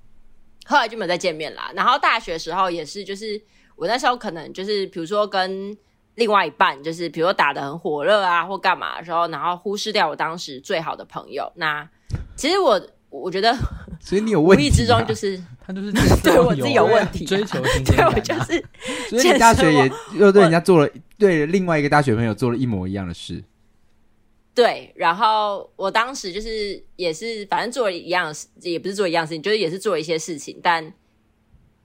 [0.66, 1.70] 后来就没有再见面啦。
[1.74, 3.40] 然后大学时候也是，就是
[3.76, 5.76] 我那时候可能就是，比如说跟
[6.14, 11.50] 另外一半，就是比如说打的很火热啊，或干嘛的时候，然后忽视掉我当时最好的朋友。
[11.56, 11.88] 那
[12.36, 12.80] 其实我
[13.20, 13.54] 我觉得，
[14.00, 15.92] 所以你有问题、啊，无意之中就是他就是
[16.24, 18.64] 对我自己有问题、啊，追求对我就是，
[19.10, 23.44] 所以你大学也又对人家做了，对另外一个大学朋友做了一模一样的事。
[24.54, 30.92] 对，然后我当时就是也是，反正做了一样的事，也不是做一样的事情，就是也是做一些事情，但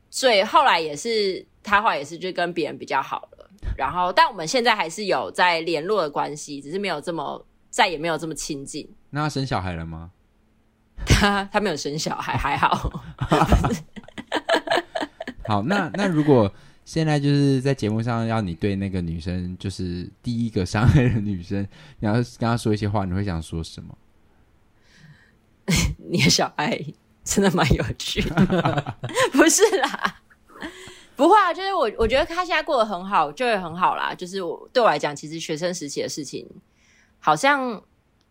[0.10, 8.90] 所以后来也是他后来也是就跟别人比较好了，然后但我们现在还是有在联络的关系，只是没有这么再也没有这么亲近。
[9.10, 10.12] 那他生小孩了吗？
[11.06, 12.92] 他 他没有生小孩，还好。
[15.48, 16.52] 好，那那如果。
[16.88, 21.62] 现在就是在节目上要你对那个女生，就是第一个伤害的女生，
[22.00, 23.98] 你要跟她说一些话，你会想说什么？
[26.10, 26.82] 你的小孩
[27.26, 28.96] 真的蛮有趣的，
[29.34, 30.22] 不是啦，
[31.18, 34.16] 不会啊，就是我我觉得他现在过得很好，就会很好啦。
[34.16, 36.50] 就是我对我来讲，其实学生时期的事情，
[37.20, 37.84] 好像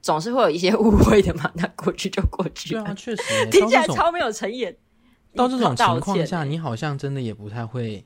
[0.07, 1.51] 总是会有一些误会的嘛。
[1.55, 4.64] 那过去就过去，对啊，确实 听起来超没有诚意。
[5.35, 8.05] 到这种情况下，你好像真的也不太会。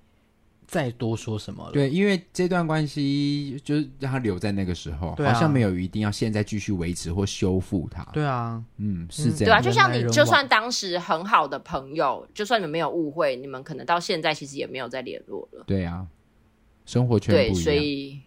[0.67, 1.73] 再多说什么了？
[1.73, 8.05] 对，因为这段关系就是让他留在那个时候，啊、好像没有一定要现在继续维持或修复它。
[8.13, 9.47] 对啊，嗯，是这样。
[9.47, 15.65] 对啊，就像你，就算当时很好的朋友，就算你们没有误会，你们可能到现在其实也没有再联络了。
[15.67, 16.07] 对啊，
[16.87, 17.53] 生活圈不一样。
[17.53, 18.21] 对，所以，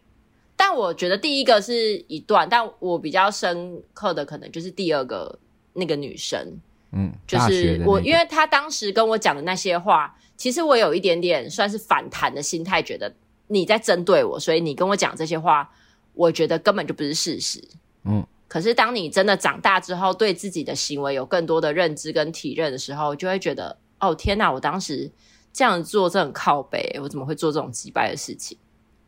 [0.56, 5.39] 但我觉得第一个是一段，但我比较深刻的可能就是第二个
[5.74, 6.60] 那个女生，
[6.92, 10.16] 嗯，就是我，那个、因为她当时跟我讲的那些话。
[10.36, 13.13] 其实我有一点点算是反弹的心态，觉得
[13.48, 15.70] 你在针对我，所以你跟我讲这些话，
[16.13, 17.63] 我觉得根本就不是事实。
[18.04, 25.10] 嗯，可是当你真的长大之后，对自己的行为有更多的认知跟体认的时候，就会觉得，哦天哪，我当时
[25.54, 28.58] 这样做这很靠北，我怎么会做这种击败的事情？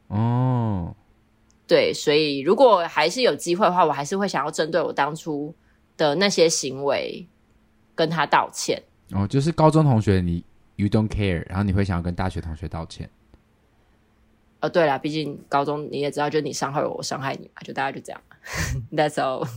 [0.07, 0.95] 哦，
[1.67, 5.53] 对，所以如果还是有机会的话，我还是会想要针对我当初
[5.97, 7.27] 的那些行为
[7.93, 8.81] 跟他道歉。
[9.11, 10.43] 哦，就是高中同学你。
[10.77, 13.09] You don't care，然后你会想要跟大学同学道歉。
[14.59, 18.21] 哦，对了，毕竟高中你也知道，就你伤害我，我伤害你嘛，就大家就这样。
[18.91, 19.47] That's all。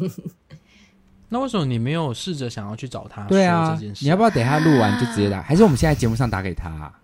[1.28, 3.24] 那为什么你没有试着想要去找他？
[3.24, 5.42] 对啊，你要不要等他录完就直接打？
[5.42, 6.97] 还是我们现在节目上打给他啊？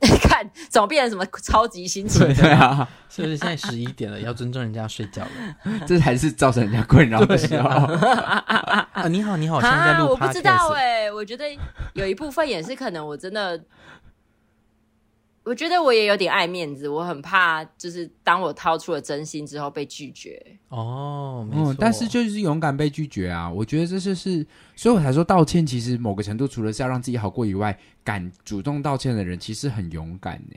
[0.22, 2.32] 看怎么变成什么超级心情？
[2.34, 4.20] 对啊， 是不是现在十一点了？
[4.20, 5.30] 要尊重人家睡觉了，
[5.86, 7.68] 这才是造成人家困扰的时候。
[7.68, 10.08] 啊，你好，你好，现在在录。
[10.10, 11.44] 我不知道哎、欸，我觉得
[11.94, 13.60] 有一部分也是可能，我真的。
[15.48, 20.38] 我觉得我也有点爱面子，我很怕，就是当我掏出了真心之后被拒绝。
[20.68, 21.72] 哦，没错。
[21.72, 23.50] 嗯，但是就是勇敢被拒绝啊！
[23.50, 24.46] 我觉得这就是，
[24.76, 30.56] 所以我才说道歉，其实某个程度除了是要让自己好过以外，敢主动道歉的人其实很勇敢呢。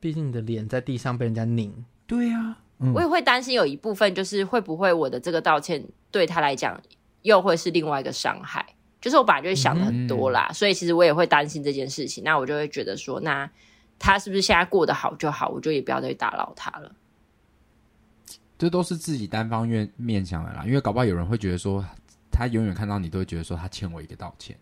[0.00, 1.72] 毕竟你的脸在地上被人家拧。
[2.08, 6.80] 对呀、啊，嗯、我也会担心有一部分就是会不会我的这个道歉对他来讲
[7.22, 8.66] 又会是另外一个伤害。
[9.00, 12.24] 就是我本来就会想的很多啦，嗯、所以其实我也会担心这件事情。
[12.24, 13.48] 那我就会觉得说，那
[13.98, 16.92] 他是不是现在过得好就好，我就也不要再去打扰他了。
[18.58, 21.84] 这都是自己单方面面想的啦，因为搞不好有人会觉得说，
[22.30, 24.56] 他永远看到你都会觉得说他欠我一个道歉。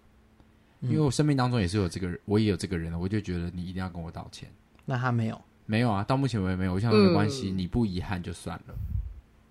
[0.80, 4.50] 嗯、因为我生命当中也是有这个人，我也有这个人，我就觉得你一定要跟我道歉。
[4.84, 5.40] 那他没有？
[5.66, 6.74] 没有啊，到目前为止没有。
[6.74, 8.74] 我想说没关系，嗯、你不遗憾就算了。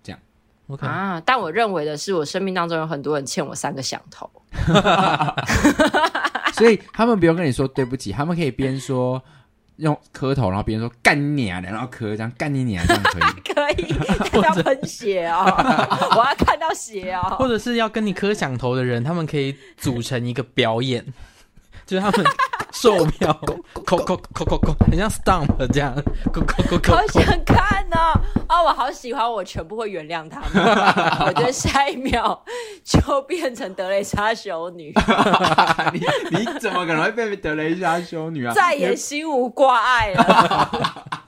[0.02, 0.20] 这样
[0.66, 1.18] OK 啊？
[1.24, 4.30] 但我认为的是，我生命当中有很多人欠我三个响头，
[6.52, 9.24] 所以他们不用跟你说对不起，他们可以边说。
[9.76, 13.22] 用磕头，然后别人说干你啊，然后磕这样干你你啊，这样可以？
[13.54, 15.44] 可以，要喷血哦！
[16.16, 17.36] 我要看到血哦！
[17.38, 21.04] 或者是要跟你磕响头的人，他们可以组成一个表演，
[21.86, 22.24] 就是他们。
[22.74, 23.32] 售票，
[23.86, 25.94] 扣扣扣扣扣，很像 stump 这样，
[26.32, 26.96] 扣扣扣扣。
[26.96, 28.20] 好想看呢、哦！
[28.48, 30.48] 哦，我好喜欢，我全部会原谅他们。
[31.26, 32.44] 我觉得下一秒
[32.84, 34.92] 就变成德蕾莎修女。
[35.94, 36.00] 你
[36.36, 38.52] 你怎么可能会变德蕾莎修女啊？
[38.52, 41.00] 再也心无挂碍了。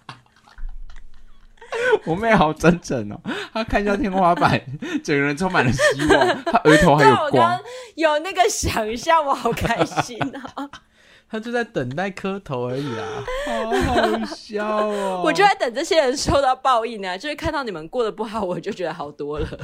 [2.04, 3.20] 我妹好真诚哦，
[3.52, 4.60] 她看一下天花板，
[5.04, 5.80] 整个人充满了希
[6.12, 6.44] 望。
[6.44, 7.60] 她额头还有光，我刚
[7.94, 10.18] 有那个想象，我好开心
[10.54, 10.68] 啊！
[11.28, 13.04] 他就在等待磕头而已啊，
[13.46, 15.22] 好好笑哦！
[15.26, 19.46] 我就在等这些人受到报应呢，就是看到你们过得不好，我就觉得好多了。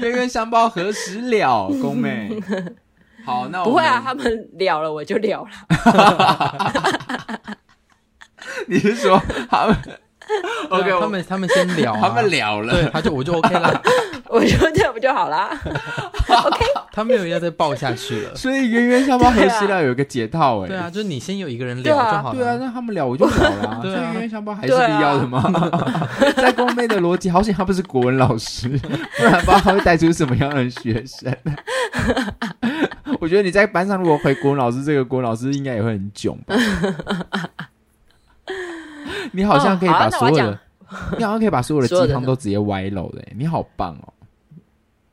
[0.00, 2.30] 冤冤相报何时了，宫妹。
[3.24, 5.50] 好，那我不会啊，他们了了，我就了了。
[8.68, 9.76] 你是说他们
[10.70, 13.82] OK，他们他们先聊， 他们聊了，对，他就我就 OK 了。
[14.32, 15.50] 我就这样不就好啦
[16.28, 20.68] ？OK，他没有要再抱下去了，所以冤冤相报还是要有一个解套哎、欸。
[20.68, 22.38] 对啊，就是你先有一个人聊就好了。
[22.38, 23.80] 对啊，那他们聊我就好了。
[23.82, 25.42] 对啊，所以冤冤相报还是必要的吗？
[26.34, 31.36] 在公妹的逻辑，好险他不是国文老师，不然不知道他会带出什么样的学生。
[33.20, 36.56] 我觉得你在班上如果回国文老师，这个国文老师应该也会很囧吧？
[39.32, 40.60] 你好像可以把所有的，
[41.18, 44.12] 你好像可以把所有的鸡汤都直接歪楼的、欸，你好棒哦！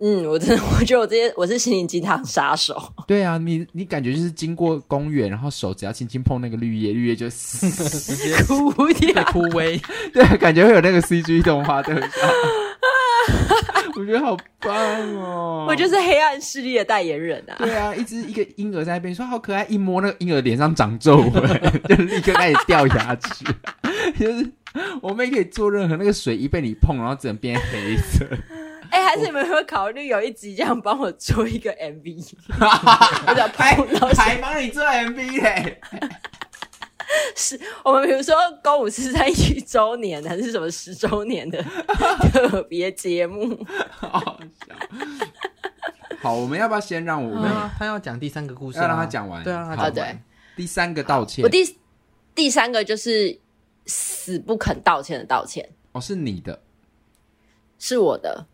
[0.01, 2.81] 嗯，我真的，我觉得我这些我是心灵鸡汤杀手。
[3.05, 7.69] 对啊，你你感觉就是经过公园，然后手只要轻轻碰那个绿叶，绿叶就直
[8.15, 9.77] 接枯掉、枯萎。
[10.13, 12.07] 对，感觉会有那个 CG 动画特效。
[13.95, 14.75] 我觉得好棒
[15.15, 15.65] 哦！
[15.67, 17.55] 我就是黑暗势力的代言人啊！
[17.57, 21.33] 对啊，一只一个婴儿在那边说好可爱，一摸那个婴儿脸上长皱纹，
[21.89, 23.45] 就立刻开始掉牙齿。
[24.19, 24.49] 就是
[25.01, 28.25] 我们也可以做任何那个水一被你碰，然后整变黑色。
[28.91, 32.33] 哎、欸，还是你们会考虑有一集这样帮我做一个 MV？
[33.27, 33.75] 我想拍，
[34.15, 35.79] 还帮你做 MV 嘞？
[37.35, 41.61] 是我们比如说公五十三一周年还是什么十周年的
[42.31, 43.57] 特别节目？
[43.89, 44.75] 好好笑。
[46.21, 49.43] 好，我们要不要先让我们、嗯、他要讲第三个故事、啊，要让他讲完？
[49.43, 50.17] 对啊，好对。
[50.55, 51.77] 第三个道歉，我第
[52.35, 53.39] 第三个就是
[53.85, 55.67] 死不肯道歉的道歉。
[55.93, 56.61] 哦，是你的，
[57.79, 58.45] 是我的。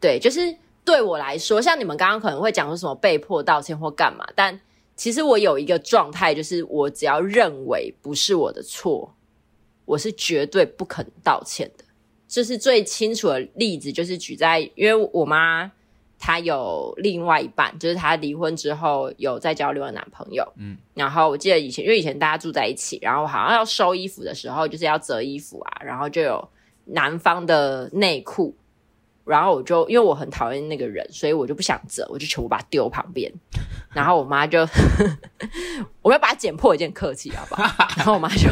[0.00, 4.58] 对，就是对我来说，像你们刚刚可能会讲说什么被迫道歉或干嘛，但
[4.96, 9.14] 其实我有一个状态，就是我只要认为不是我的错，
[9.84, 11.84] 我是绝对不肯道歉的。
[12.26, 15.70] 就是最清楚的例子，就是举在，因为我妈
[16.18, 26.48] 她有另外一半，就是她离婚之后有在交另外男朋友，嗯，然后我记得以前，因为以前大家住在一起，然后好像要收衣服的时候，就是要折衣服啊，然后就有
[26.86, 28.54] 男方的内裤。
[29.26, 33.32] 然后我就因为我很讨厌那个人，所以我就不想折，我就全部把它丢旁边。
[33.92, 34.60] 然后我妈就，
[36.00, 37.86] 我要把它剪破一件客气，好不好？
[37.98, 38.48] 然后我妈就，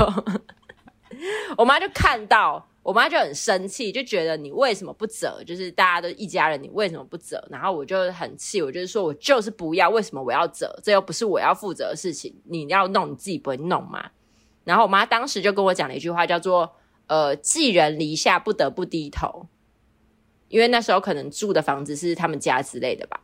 [1.56, 5.42] 我妈就看到，我妈就很生气，就觉得你为什么不折？
[5.46, 7.46] 就是大家都一家人，你为什么不折？
[7.50, 10.76] 然后我就很气，我就是说我就是不要，为什么我要折？
[10.82, 14.10] 这又不是我要负责的事情，你要弄你自己不会弄吗？
[14.64, 16.74] 然后我妈当时就跟我讲了一句话，叫做
[17.06, 19.46] “呃，寄人篱下，不得不低头”。
[20.54, 23.18] 因为那时候可能住的房子是他们家之类的吧，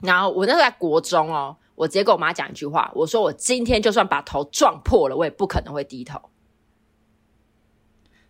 [0.00, 6.18] 然后我那时候在国中哦，我直接跟我妈讲一句话，我说我今天就算把头撞破了，我也不可能会低头。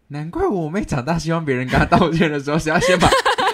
[0.08, 3.08] 难怪我妹长大希望别人跟她道歉的时候是要先把。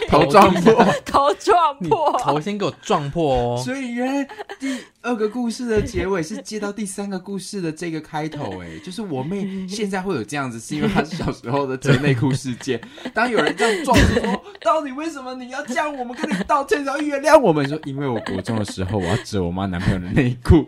[0.08, 3.56] 头撞破，头撞破， 头先给我撞破哦！
[3.64, 4.28] 所以原来
[4.58, 12.80] 第二个故事的结尾是接到第三个故事的这个开头，哎，就是我妹现在会有这样子，是因为她小时候的折内裤事件。
[13.12, 15.94] 当有人这样撞的时候，到底为什么你要这样？
[15.96, 17.68] 我们跟你道歉，然后原谅我们。
[17.68, 20.66] 说，因为我国中的时候，我要折我妈男朋友的内裤。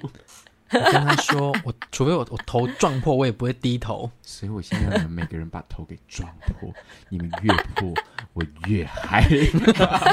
[0.72, 4.10] 我跟他说，我除非我我头撞破，我也不会低头。
[4.22, 6.72] 所以我现在让你们每个人把头给撞破，
[7.08, 7.92] 你们越破
[8.32, 9.24] 我越嗨。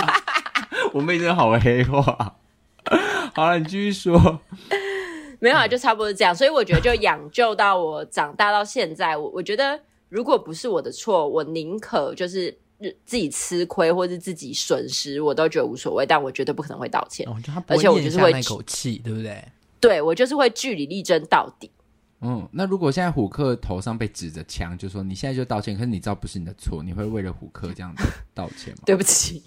[0.93, 2.35] 我妹真的好黑化。
[3.33, 4.39] 好了，你继续说。
[5.39, 6.33] 没有啊，就差不多这样。
[6.35, 9.79] 所以我觉得，就养就到我长大到现在，我我觉得
[10.09, 12.55] 如果不是我的错，我宁可就是
[13.05, 16.05] 自己吃亏或是自己损失，我都觉得无所谓。
[16.05, 17.27] 但我绝对不可能会道歉。
[17.27, 17.35] 哦、
[17.67, 19.43] 而且我就是会那口气，对不对？
[19.83, 21.69] 对，我就是会据理力争到底。
[22.21, 28.79] 嗯，那如果现在虎克头上被指着枪，就说你现在就道歉，可是你知道不是你的错，你会为了虎克这样子道歉吗？
[28.87, 29.43] 对不起，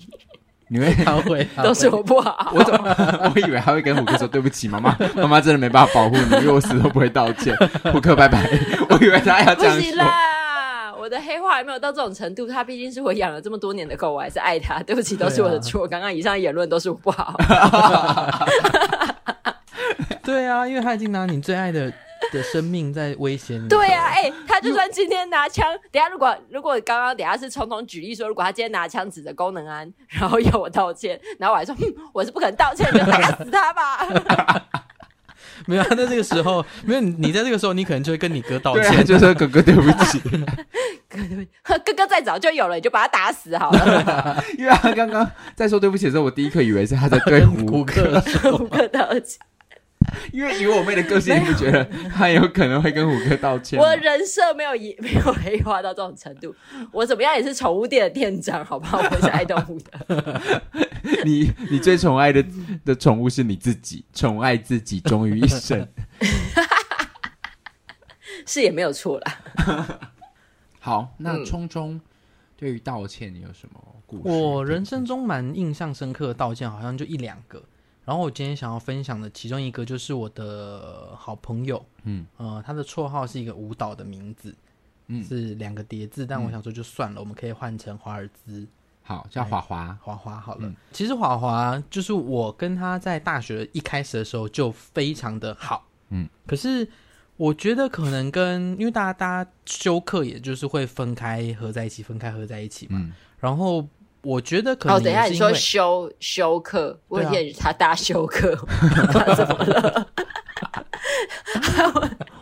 [0.69, 2.53] 你会他会都是我不好。
[2.55, 2.95] 我怎么
[3.35, 7.57] 我以为他会跟虎克说对不起，妈妈， 妈妈真的没办法保护你，因为我死都不会道歉。
[7.91, 8.47] 虎克拜拜。
[8.91, 9.81] 我以为他要这样说。
[9.81, 12.47] 不行啦，我的黑化还没有到这种程度。
[12.47, 14.83] 他毕竟是我养了这么多年的狗，我还是爱他。
[14.83, 15.89] 对不起，都是我的错。
[15.89, 17.35] 刚刚以上言论都是我不好。
[20.27, 21.91] 对啊，因为他已经拿你最爱的
[22.33, 23.69] 的生命在威胁你。
[23.69, 34.07] 对啊，哎、欸，他就算今天拿枪，等下如果如果刚刚等下是聪聪举例说，如果他今天拿枪指着功能安，然后要我道歉，然后我还说，哼，我是不可能道歉，就打死他吧。
[35.67, 40.19] 没有，在这个时候没有你，在这个时候你可能就会跟你哥道歉， 啊、就说哥哥对不起，
[41.09, 41.19] 哥
[41.63, 44.43] 哥哥哥再早就有了，你就把他打死好了。
[44.59, 49.39] 因为他刚刚在说对不起的时候，我第一刻以为是他在对胡克说胡克道歉。
[50.33, 53.79] 因为以我妹的个性，你不觉得她有可能会跟虎哥道歉？
[53.79, 56.55] 我人设没有没有黑化到这种程度，
[56.93, 58.99] 我怎么样也是宠物店的店长，好不好？
[58.99, 60.63] 我是爱动物的。
[61.25, 62.45] 你你最宠爱的
[62.85, 65.87] 的宠物是你自己，宠爱自己忠于一生，
[68.47, 69.39] 是也没有错啦。
[70.81, 72.01] 好，那聪聪
[72.57, 74.29] 对于道歉你有什么故事？
[74.29, 77.63] 我人生中蛮印象深刻的道歉，好像就一两个。
[78.07, 84.55] 然后我今天想要分享的其中一个就是我的好朋友，嗯，呃，他的绰号是一个舞蹈的名字，
[85.09, 88.65] 嗯，是两个叠字，但我想说就算了，嗯、我们可以换成华尔兹，
[89.03, 90.69] 好，叫华华，华华好了。
[90.69, 96.89] 嗯、其实华华就是我跟他在大学一开始的时候就非常的好，嗯，可是
[97.37, 103.85] 我觉得可能跟因为大家大家休课也就是会分开合在一起，分开合在一起嘛，嗯、然后。
[104.27, 108.59] 我觉得可能哦，等一下你说休休克，我以为他大休课，
[109.13, 110.09] 他怎么了？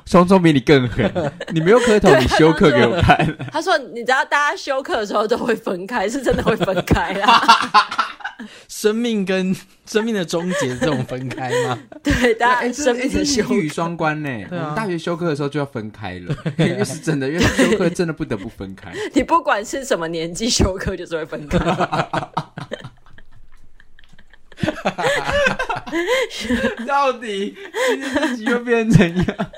[0.07, 3.37] 聪聪比你更狠，你没有磕头，你休克给我看。
[3.53, 7.43] 他说：“你知道，大家休克的时候都会分开，是真的会分开啦。
[8.85, 9.57] 生命跟
[9.87, 11.79] 生命的终结这种分开吗？
[12.05, 14.29] 对，大家生命的修一语双关呢。
[14.77, 18.93] 大学修课的时候就要分开了，因为是真的，因为修课真的不得不分开。
[19.15, 21.59] 你不管是什么年纪修课，就是会分开。”
[26.87, 27.57] 到底
[28.13, 29.49] 自己又变成怎样？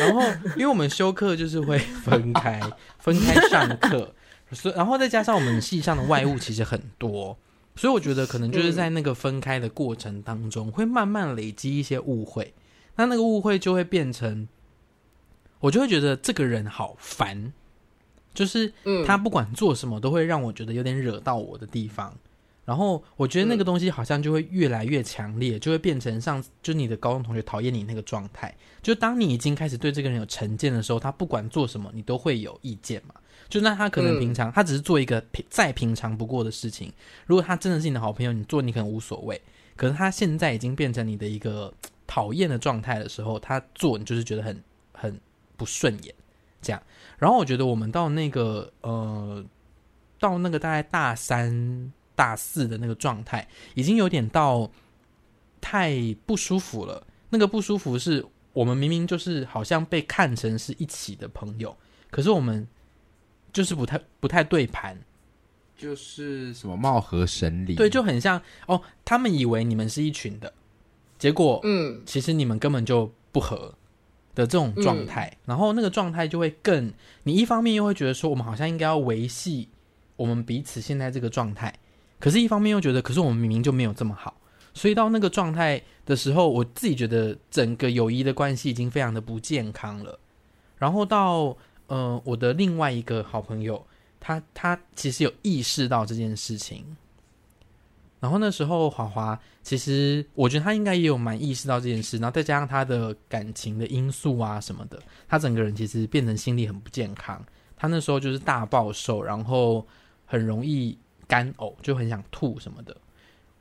[0.00, 0.22] 然后，
[0.54, 2.60] 因为我们修课就是会分开，
[3.00, 4.14] 分开上课，
[4.52, 7.36] 所以然后再加上我们系上的外务其实很多，
[7.78, 12.52] 所以我觉得可能就是在那个分开的过程当中，会慢慢累积一些误会。
[12.96, 14.48] 那那个误会就会变成，
[15.60, 17.52] 我就会觉得这个人好烦，
[18.34, 18.72] 就是
[19.06, 22.12] 他不管做什么都会让我觉得有点惹到我的地方。
[22.64, 28.54] 然后我觉得那个东西好像就会越来越强烈，嗯、就会变成上就你的高中同学讨厌你那个状态。
[28.82, 33.14] 就当你已经开始对这个人有成见的时候，他不管做什么，你都会有意见嘛。
[33.48, 36.92] 就那他可能平常、嗯、他只是做一个平再平常不过的事情，
[37.26, 39.40] 如果他真的是你的好朋友，你做你可能无所谓。
[39.76, 41.72] 可是他现在已经变成你的一个
[42.06, 45.20] 讨厌的状态的时候，他做你就是觉得很很
[45.56, 46.14] 不顺眼。
[46.60, 46.82] 这样，
[47.18, 49.44] 然后我觉得我们到那个呃，
[50.18, 51.92] 到那个大概大三。
[52.18, 53.46] 大四的那个状态
[53.76, 54.68] 已经有点到
[55.60, 55.94] 太
[56.26, 57.06] 不舒服了。
[57.30, 61.78] 那个不舒服是我们明明就是好像被看成是一起的朋友，
[62.10, 62.66] 可是我们
[63.58, 64.96] 就是不太不太对盘，
[65.76, 67.74] 就是什么貌合神离。
[67.74, 70.52] 对，就很像哦，他们以为你们是一群的，
[71.18, 73.74] 结果嗯，其实你们根本就不合
[74.32, 75.26] 的这种状态。
[75.26, 76.92] 嗯、然后那个状态就会更，
[77.24, 79.68] 你一方面又会觉得说，我们好像应该要维系
[80.14, 81.74] 我们彼此现在这个状态。
[82.20, 84.40] 可是，一方面又觉得，可是我们明明就没有这么好，
[84.72, 90.16] 所以到那个状态的时候，我自己觉得整个友谊的关系已经非常的不健康了。
[90.76, 91.56] 然后到
[91.88, 93.84] 呃，我的另外一个好朋友，
[94.18, 96.96] 他他其实有意识到这件事情。
[98.20, 102.16] 然后那时候华华，其实我觉得他应该也有蛮意识到这件事。
[102.18, 107.44] 然后再加上他的感情的因素啊什么的，他整个人其实变成心理很不健康。
[107.76, 109.86] 他那时候就是大暴瘦，然后
[110.24, 110.96] 很容易。
[111.28, 112.96] 干呕就很想吐什么的，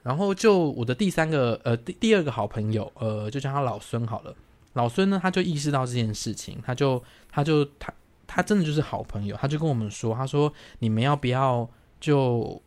[0.01, 4.33] 然后就我的第三个呃第第二个好朋友，呃，就叫他老孙好了。
[4.71, 7.93] 老孙呢，他就意识到这件事情，他就他就他
[8.27, 11.67] 他真的就是好朋友，他就跟我们说，他说你们要不要
[11.99, 12.61] 就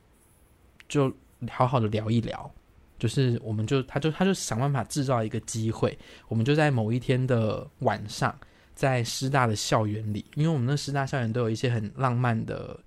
[0.89, 1.15] 就
[1.51, 2.51] 好好的聊一聊，
[2.99, 5.97] 就是我们就他就他就想办法制造一个机会，
[6.27, 8.37] 我们就在某一天的晚上，
[8.75, 12.79] 在师大的校园里，因为我们那师大校园都有一些很浪漫的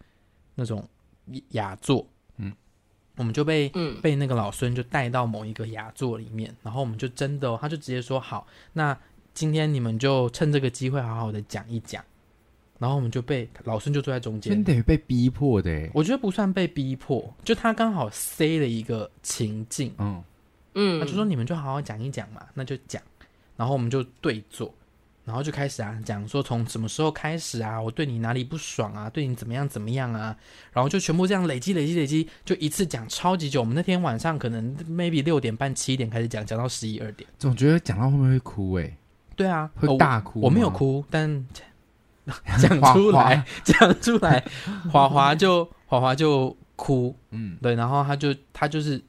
[0.56, 0.86] 那种
[1.50, 2.06] 雅座。
[2.38, 2.52] 嗯
[3.16, 8.98] 我们就被、嗯、被那个老孙就带到某一个雅座里面，然后我们就真的、哦，他就直接说好，那
[9.36, 12.04] 今天你们就趁这个机会好好的讲一讲，
[12.84, 20.22] 然后我们就被老孙就坐在中间，真的被逼迫的，我觉得不算被逼迫，就他刚好塞了一个情境，嗯
[20.74, 23.02] 嗯，他就说你们就好好讲一讲嘛，那就讲，
[23.56, 24.70] 然后我们就对坐。
[25.24, 30.36] 然后就开始啊，讲说从什么时候开始啊，我对你哪里不爽啊，对你怎么样怎么样啊，
[30.74, 33.62] 然后就全部这样累积累积累积，就一次讲超级久。
[33.62, 37.30] 我们那天晚上可能 maybe 六点半七点开始讲，讲到十一二点。
[37.40, 38.94] 总觉得讲到后面会哭诶。
[39.34, 40.42] 对啊，会大哭。
[40.42, 41.48] 我没有哭，但
[42.60, 44.44] 讲出来讲出来，
[44.92, 47.16] 华华就华华就哭。
[47.32, 49.02] 嗯，对，然后他就他就是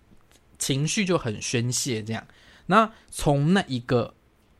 [0.58, 2.26] 情绪就很宣泄这样。
[2.66, 4.14] 那从那一个。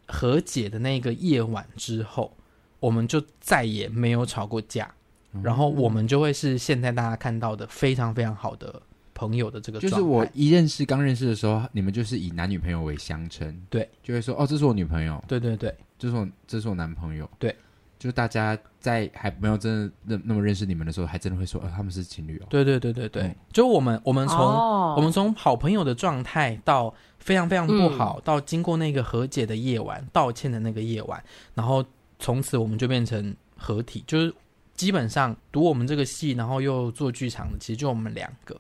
[0.07, 2.37] 和解的那个夜晚之后，
[2.79, 4.95] 我们就再也没有吵过架，
[5.33, 8.81] 嗯、然后我们就会是现在大家看到的非常非常好的
[9.15, 9.97] 朋友的这个状态。
[9.97, 17.57] 就是我一认识刚认识的时候，你们就是以男女朋友为相称，对，就会说哦，这是我女朋友，对对对，这是我这是我男朋友，对，
[18.05, 26.95] 就大家在还没有真的认那么认识你们的时候，还真的会说呃，他们是情侣哦，对对对对对，嗯、就我们我们从、哦、我们从好朋友的状态到。
[27.25, 31.25] 非常非常不好，嗯、到经过那个和解的夜晚，道歉的那个夜晚，
[31.55, 31.83] 然后
[32.19, 34.35] 从此我们就变成合体，就是
[34.75, 38.55] 基本上读我们这个戏，然后又做剧场的，其实就我们两个，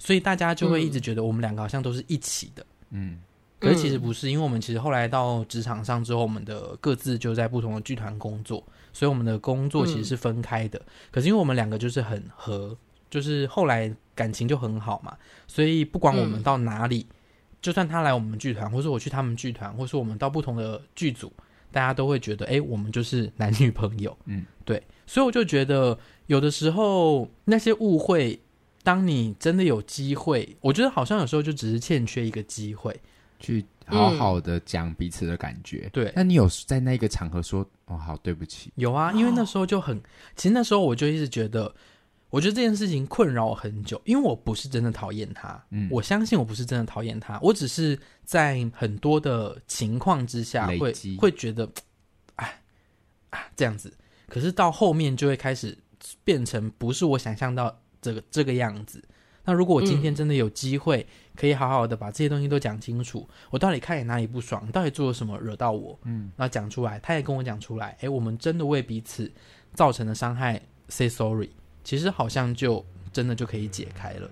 [0.00, 3.20] 所以大家就会一直觉得我们两个好像都是一起的，嗯，
[3.60, 8.64] 可是其实不是，因为我们其实后来到职场上之后，我们的各自就在不同的剧团工作，
[8.98, 10.78] 所以我们的工作其实是分开的。
[10.78, 12.76] 嗯、可是因为我们两个就是很合，
[13.08, 17.06] 就是后来感情就很好嘛，所以不管我们到哪里。
[17.10, 17.14] 嗯
[17.60, 21.32] 就算他来我们剧团，或是我去他们剧团，或是我们到不同的剧组，
[21.72, 24.16] 大家都会觉得，哎，我们就是男女朋友。
[24.26, 24.80] 嗯，对。
[25.08, 28.40] 所以我就觉得，有的时候那些误会，
[28.84, 32.96] 当你真的有机会，我觉得好像有时候就只是欠缺一个机会，
[33.40, 35.82] 去好好的讲彼此的感觉。
[35.86, 36.12] 嗯、对。
[36.14, 38.72] 那你有在那个场合说，哦，好，对不起。
[38.76, 40.00] 有啊，因为那时候就很，
[40.36, 41.74] 其实那时候我就一直觉得。
[42.30, 51.66] 我觉得这件事情困扰我很久，因为我不是真的讨厌他，嗯，我相信我不是真的讨厌他，我只是在很多的情况之下会会觉得，
[52.34, 52.60] 哎，
[53.30, 53.90] 啊这样子，
[54.28, 55.74] 可是到后面就会开始
[56.22, 59.02] 变成不是我想象到这个这个样子。
[59.42, 61.06] 那如果我今天真的有机会，
[61.38, 69.30] 可以好好的把这些东西都讲清楚，嗯，我到底看你哪里不爽，你到底做了什么惹到我，嗯，然后讲出来，他也跟我讲出来，哎，我们真的为彼此
[69.72, 71.50] 造成的伤害 say sorry。
[71.84, 74.28] 其实好像就真的就可以解开了。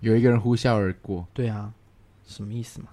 [0.00, 1.72] 有一个人呼啸而过，对啊，
[2.26, 2.88] 什么意思嘛？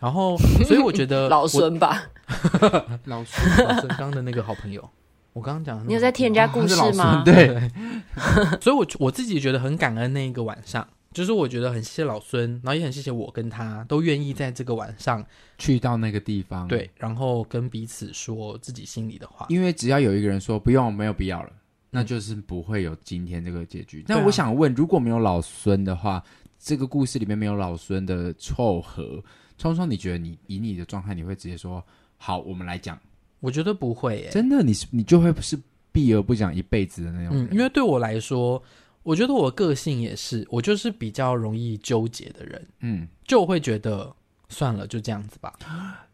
[0.00, 0.36] 然后，
[0.66, 2.10] 所以我觉得 老孙吧，
[3.06, 4.90] 老孙， 老孙刚的那个好朋友，
[5.36, 7.20] 我刚刚讲，你有在听人家故事吗？
[7.20, 7.70] 哦、对，
[8.58, 10.88] 所以我我自己觉得很感恩那一个晚上。
[11.12, 15.22] 就是我觉得很谢谢老孙，然后也很谢谢我跟他都愿意在这个晚上
[15.58, 19.44] 去到那个地方，对，然后跟彼此说自己心里的话。
[19.50, 21.50] 因为只要有一个人说不用，没有必要了，
[21.90, 24.02] 那就是不会有今天这个结局。
[24.08, 26.22] 那、嗯、我想问，如果没有老孙的话，
[26.58, 29.22] 这个故事里面没有老孙的凑合，
[29.58, 31.82] 聪聪，你觉得你以你的状态，你会直接说
[32.16, 32.98] 好，我们来讲？
[33.46, 35.56] 我觉得不会、欸，真的，你是你就会是
[35.92, 38.60] 避而不讲一辈子的那种因为对我来说。
[39.04, 44.12] 我觉得我个性也是，我就是比较容易纠结的人，嗯，就会觉得
[44.48, 45.54] 算了，就这样子吧。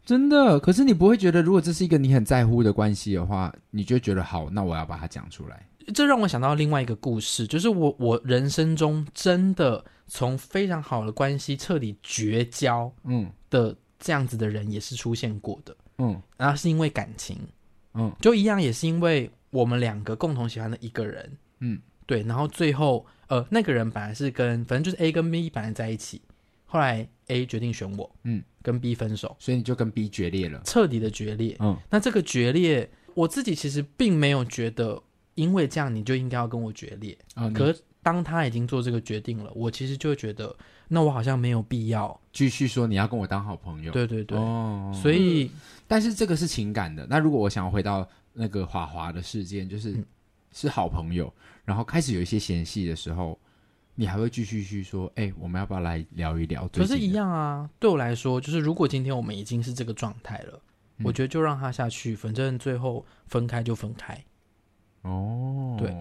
[0.05, 5.67] 真的，可是你不会觉得，如果这是一个你很在乎的关系的话，你就觉得好，那我要把它讲出来。
[5.91, 17.37] 这让我想到另外一个故事，就是我我人生中真的从非常好的关系彻底绝交，嗯的这样子的人也是出现过的，嗯，然后是因为感情，
[17.93, 21.81] 嗯，就一样也是因为我们两个共同喜欢的一个人，嗯。
[22.05, 26.21] 对，然后最后，呃，那个人本来是跟，反正就是 A 跟 B 本来在一起，
[26.65, 31.55] 后来 A 决定选我，嗯，跟 B 分手，所以你就跟 B 决裂了，彻底的决裂。
[31.61, 35.01] 嗯，那这个决裂，我自己其实并没有觉得，
[35.35, 37.17] 因为这样你就应该要跟我决裂。
[37.35, 40.53] 啊、嗯，可是当他已经做这个决定了，我其实就会觉得，
[40.87, 43.91] 那我好像没有必要继续说你要跟我当好朋友。
[43.91, 47.05] 对对对，哦，所以、嗯，但是这个是情感的。
[47.09, 49.91] 那如果我想要回到那个华华的事件，就是。
[49.91, 50.05] 嗯
[50.55, 51.33] 是好朋友，
[51.65, 53.35] 然后开始有一些嫌隙的时候，
[53.95, 56.67] 你还会继续去说，哎、欸，我们要不要来聊一聊？
[56.67, 57.67] 可是，一样啊。
[57.79, 60.61] 对我来说，就是如果今天我们已经是这个状态了，
[60.97, 64.23] 嗯、我觉得就让他下去，反正最后分开就分开。
[65.01, 65.91] 哦，对。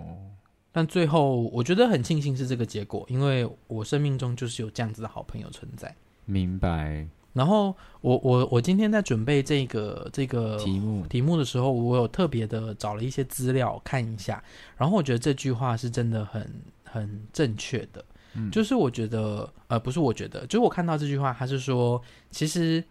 [0.72, 5.94] 但最后，我觉得很庆幸是这个结果，因为我生命中就是有这样子的好朋友存在。
[6.24, 7.06] 明白。
[7.34, 14.42] 然后我我我今天在准备这个这个题目题目的时候，我有特别的找了一些资料看一下，
[14.76, 18.04] 然后我觉得这句话是真的很很正确的。
[18.34, 22.00] 嗯，就是我觉得呃不是我觉得，就是我看到这句话，他是说
[22.30, 22.82] 其实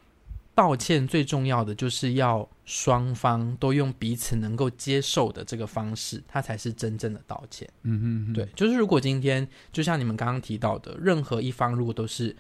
[0.54, 7.68] 道歉最重要的就是要双方都用彼此能够接受的这个方式，它才是真正的道歉。
[7.84, 12.36] 嗯哼哼，对，就是如果今天就像你们刚刚提到的，任何一方如果都是。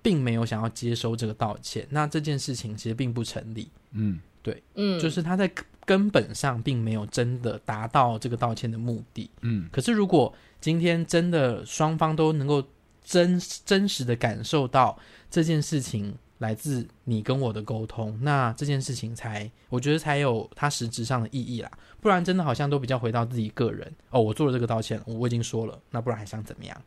[0.00, 3.68] 并没有想要接收这个道歉，那这件事情其实并不成立。
[3.90, 5.50] 嗯，对，嗯，就是他在
[5.84, 9.28] 根本上并没有真的达到这个道歉的目的。
[9.42, 12.62] 嗯，可是如果今天真的双方都能够
[13.04, 14.96] 真真实的感受到
[15.28, 21.70] 这件事情来自你跟我的沟通，那这件事情才我觉得才有它实质上的意义啦。
[22.00, 23.92] 不然真的好像都比较回到自己个人。
[24.10, 26.82] 哦，我做了这个道歉，我已经说了，那不然还想怎么样？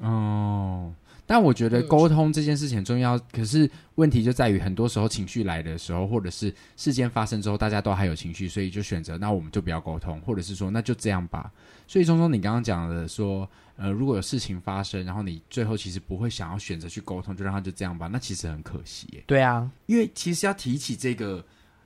[0.00, 0.92] 哦。
[1.24, 11.50] 但我觉得沟通这件事情很重要，嗯，可是问题就在于很多时候情绪来的时候，或者是事件发生之后，大家都还有情绪，所以就选择那我们就不要沟通，或者是说那就这样吧。
[11.86, 19.22] 所以聪聪，你刚刚讲的说，呃，如果有事情发生，然后你最后其实不会想要选择去沟通，就让他就这样吧，那其实很可惜耶。
[19.26, 21.42] 对啊，因为其实要提起这个，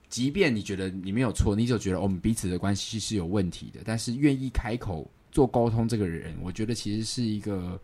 [0.08, 7.78] 即便你觉得你没有错，你就觉得我们彼此的关系是有问题的，但是愿意开口做沟通这个人，我觉得其实是一个。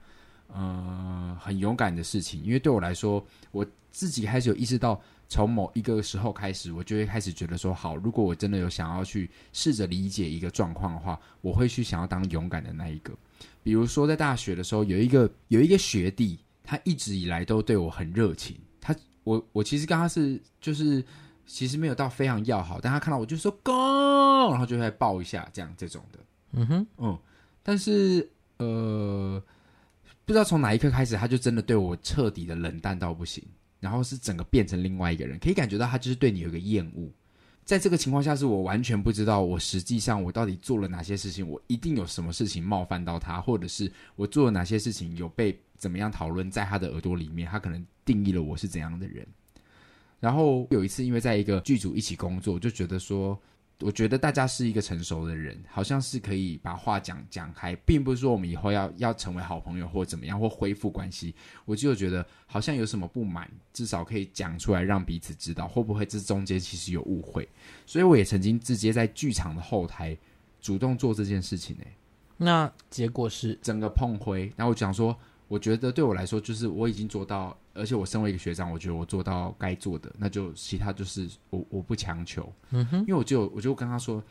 [0.55, 13.13] 呃，很勇敢的事情，因为对我来说，我自己开始有意识到，从某一个时候开始，我就会开始觉得说，好，如果我真的有想要去试着理解一个状况的话，我会去想要当勇敢的那一个。
[13.63, 18.95] 比如说，在大学的时候，有一个有一个学弟，他一直以来都对我很热情，他
[19.25, 21.03] 我我其实跟他是就是
[21.47, 26.19] 其实没有到非常要好，但他看到我就说 Go，然后就会抱一下这样这种的，
[26.53, 27.19] 嗯哼，嗯，
[27.63, 28.29] 但是
[28.59, 29.43] 呃。
[30.25, 33.43] 不知道从哪一刻开始，他就真的对我彻底的冷淡到不行，
[33.81, 37.11] 然后是整个变成另外一个人，可以感觉到他就是对你有一个厌恶。
[37.65, 49.27] 在这个情况下，是我完全不知道我实际上我到底做了哪些事情，我一定有什么事情冒犯到他，或者是我做了哪些事情有被怎么样讨论在他的耳朵里面，他可能定义了我是怎样的人。
[50.21, 53.41] 然后有一次，因为在一个剧组一起工作，就觉得说。
[53.83, 61.35] 我觉得大家是一个成熟的人，好像是可以把话讲讲开，并不是说我们以后要要成为好朋友或怎么样，或恢复关系。
[61.65, 67.49] 我就觉得好像有什么不满，至少可以讲出来，让彼此知道会不会这中间其实有误会。
[67.85, 70.17] 所以我也曾经直接在剧场的后台
[70.61, 71.85] 主动做这件事情呢。
[72.37, 75.17] 那结果是整个碰灰，然后我讲说。
[75.53, 84.25] 我觉得对我来说，就是我已经做到，而且我身为一个学长，我觉得我做到该做的，那就其他就是我我不强求，嗯哼，因为我就我就跟他说，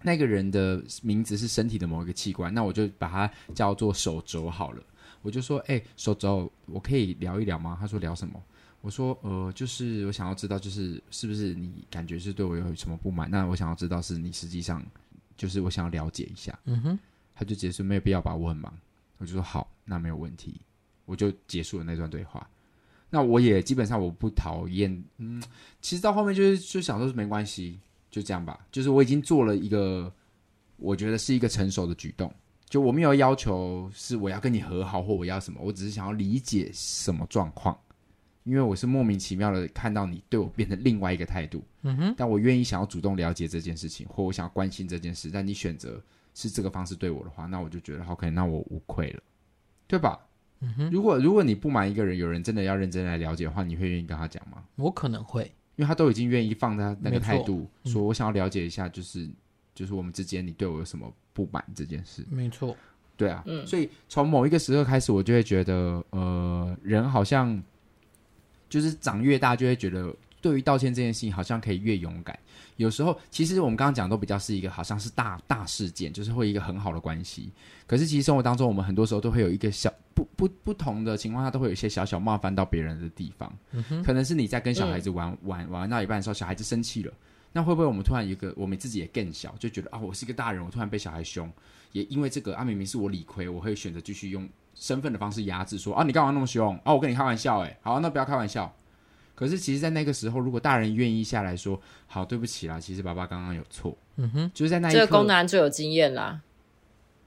[0.00, 4.82] 那个人的名字是身体的某一个器官，那我就把它叫做手肘好了。
[5.20, 7.76] 我就说，哎、欸，手肘，我可以聊一聊吗？
[7.78, 8.42] 他说聊什么？
[8.80, 13.30] 我说，呃，就是我想要知道，就是是不是你感觉是对我有什么不满？
[13.30, 14.82] 那我想要知道是你实际上
[15.36, 16.98] 就是我想要了解一下，嗯哼，
[17.34, 18.72] 他就解释没有必要吧，我很忙。
[19.18, 20.60] 我就说好，那没有问题，
[21.04, 22.46] 我就结束了那段对话。
[23.08, 25.42] 那我也基本上我不讨厌，嗯，
[25.80, 27.78] 其实到后面就是就想说是没关系，
[28.10, 28.66] 就这样吧。
[28.72, 30.12] 就是我已经做了一个，
[30.76, 32.30] 我觉得是一个成熟的举动。
[32.68, 37.78] 就我没有要求是我要跟你和好或我要什么，我只是想要理解什么状况，
[38.42, 46.02] 因为我是莫名其妙的看到你对我变成另外一个态度，嗯哼，但我愿意想要主动了解这件事情，或我想要关心这件事，但你选择。
[46.38, 49.22] 是这个方式对我的话，那我就觉得 OK，那我无愧了，
[49.86, 50.18] 对吧？
[50.60, 50.90] 嗯哼。
[50.90, 54.64] 如果如果你不满一个人，有人真的要认真来了解的话，你会愿意跟他讲吗？
[54.76, 55.42] 我可能会，
[55.76, 59.34] 因为他都已经愿意放他那个态度，说我想要了解一下，就是、嗯、
[59.74, 62.24] 就是我们之间你对我有什么不满这件事。
[62.30, 62.76] 没错，
[63.16, 63.66] 对啊，嗯。
[63.66, 67.62] 所以从某一个时刻开始，我就会觉得，呃，人好像
[68.68, 70.14] 就是长越大，就会觉得。
[70.42, 72.38] 对于道歉这件事情，好像可以越勇敢。
[72.76, 77.50] 有时候，其实我们刚刚讲都比较是一个，好像是大大事件，就是会一个很好的关系。
[77.86, 83.52] 可是，其实生活当中，我们很多时候都会有一个小不不不同的情况下，都会有一些小小冒犯到别人的地方。
[83.72, 87.12] 嗯、可能是你在跟小孩子玩、嗯、玩玩到一半的时候，小孩子生气了，
[87.52, 91.50] 那会不会我们突然一个我们自己也更小，就觉得啊，我是一个大人，我突然被小孩凶，
[91.92, 96.92] 也因为这个啊，明明是我理亏，我会选择继续用身份的方式压制，说啊，你干嘛那么凶啊？
[96.92, 98.70] 我跟你开玩笑，诶，好，那不要开玩笑。
[99.36, 106.40] 可是，其实，在那个时候，如果大人愿意下来说：“好，对不起啦，其实爸爸刚刚有错。”嗯哼，就是在那一刻，这个功能最有经验啦。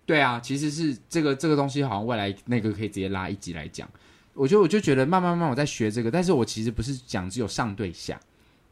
[0.05, 3.87] 对啊，其实是这个这个东西，好像未来那个可以直接拉一集来讲。
[4.33, 8.19] 我就我就觉得慢慢慢慢我在学这个，但是我其实不是讲只有上对下，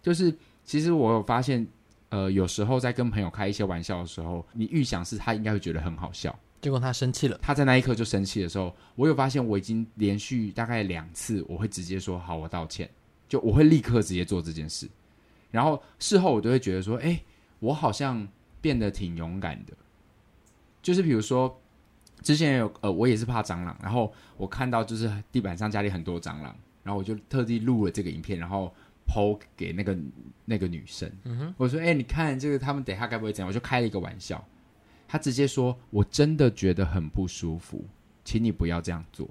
[0.02, 0.34] 就是
[0.64, 1.68] 其实我有发现，
[2.10, 12.90] 呃，有时候在跟朋友开一些玩笑的时候，你预想是他应该会觉得很好笑，结果他生气了，他在那一刻就生气的时候，我有发现我已经连续大概两次，我会直接说好，我道歉，
[13.28, 14.88] 就我会立刻直接做这件事，
[15.52, 17.22] 然后事后我都会觉得说，哎，
[17.60, 18.28] 我好像
[18.62, 19.74] 变得挺勇敢的，
[20.82, 21.60] 就是比如说。
[22.24, 26.54] 之前有呃，我也是怕蟑螂，然后我看到就是地板上家里很多蟑螂，
[26.84, 28.74] 然后我就特地录了这个影片，然后
[29.06, 29.96] PO 给那个
[30.44, 31.10] 那个女生。
[31.26, 34.44] 嗯哼，我说：“哎、欸，你看这个，他们等下该不会怎样？”我就开了一个玩笑，
[35.08, 37.86] 他直接说：“我真的觉得很不舒服，
[38.26, 39.30] 请你不要这样做。”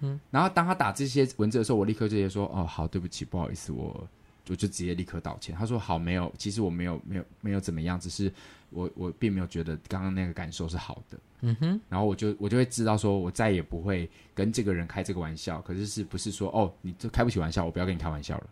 [0.00, 4.08] 哼，然后当他打这些文字的时候，我立刻就直接说：“哦，好，对不起，不好意思，我
[4.48, 8.32] 我就直接立刻道歉。”他说：“好，没有，其实我没有没有没有怎么样，只是
[8.70, 15.60] 我我并没有觉得刚刚那个感受是好的。”嗯哼，然后我就我就会知道说，我再也不会跟这个人开这个玩笑。
[15.62, 18.50] 可是是不是说哦，你这开不起玩笑，我不要跟你开玩笑了？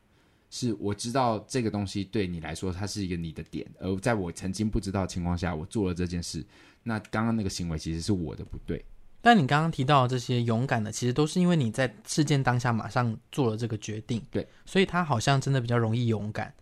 [0.53, 6.45] 是我知道这个东西对你来说，它是一个你的点，而在我曾经不知道的情况下，我做了这件事。
[6.83, 8.85] 那刚刚那个行为其实是我的不对。
[9.23, 14.23] 但你刚刚提到的这些勇敢的，其实都是因为你在事件当下马上做了这个决定。
[14.31, 16.53] 对，所以他好像真的比较容易勇敢。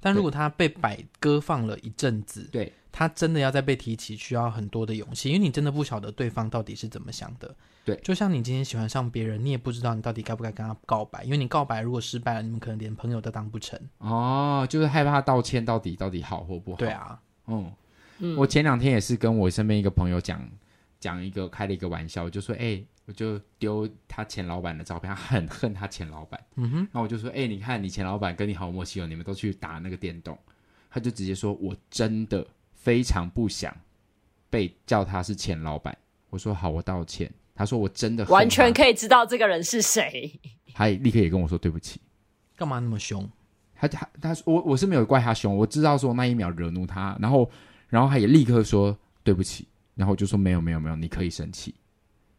[0.00, 2.72] 但如果他被摆搁放了一阵子，对。
[2.90, 7.54] 他真的要再被提起，需要很多的勇气，因为你真的不晓得对方到底是怎么想的。
[7.84, 13.78] 对，就像你今天喜欢上别人，你也不知道你到底该不该跟他告白，因为你告白如果失败了，你们可能连朋友都当不成。
[13.98, 16.78] 哦，就是害怕道歉到底到底好或不好。
[16.78, 17.70] 对啊，嗯，
[18.18, 20.42] 嗯，我前两天也是跟我身边一个朋友讲
[21.00, 26.42] 讲一个开了一个玩笑，我就说，哎、欸，我就丢他前老板的照片，他很恨他前老板。
[26.56, 30.38] 嗯哼，然后我就说，哎、欸，你看你前老板跟你好默契哦，你们都去打那个电动，
[30.90, 32.46] 他就直接说，我真的。
[32.80, 33.76] 非常不想
[34.48, 35.94] 被叫他是前老板，
[36.30, 37.30] 我说好，我道歉。
[37.54, 40.40] 他说我真的完全可以知道这个人是谁，
[40.72, 42.00] 他立刻也跟我说对不起。
[42.56, 43.28] 干嘛那么凶？
[43.74, 47.50] 他他他我我是没有怪他凶，我知道说那一秒惹怒他，然后
[47.88, 49.66] 然后他也立刻说对不起，
[49.98, 51.74] 然后我就说没有没有没有，你可以生气。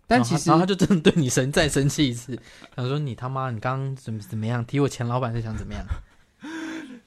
[0.08, 2.40] 但其实然后他就真的对你生再生气一次，
[2.76, 5.86] 想说你他妈你刚刚怎么怎么样提我前老板是想怎么样？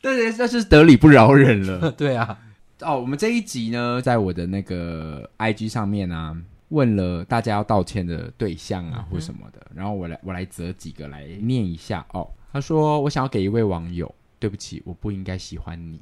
[0.01, 2.39] 但是那是得理不饶人了， 对啊。
[2.83, 6.37] 哦，我们这一集呢，在我的那个 IG 上面啊，
[6.69, 12.29] 问了大家要道歉的对象啊，或什么的，然后我来我来择几个来念一下哦。
[12.53, 16.01] 他说：“我想要给一位网友，对不起，我不应该喜欢你。”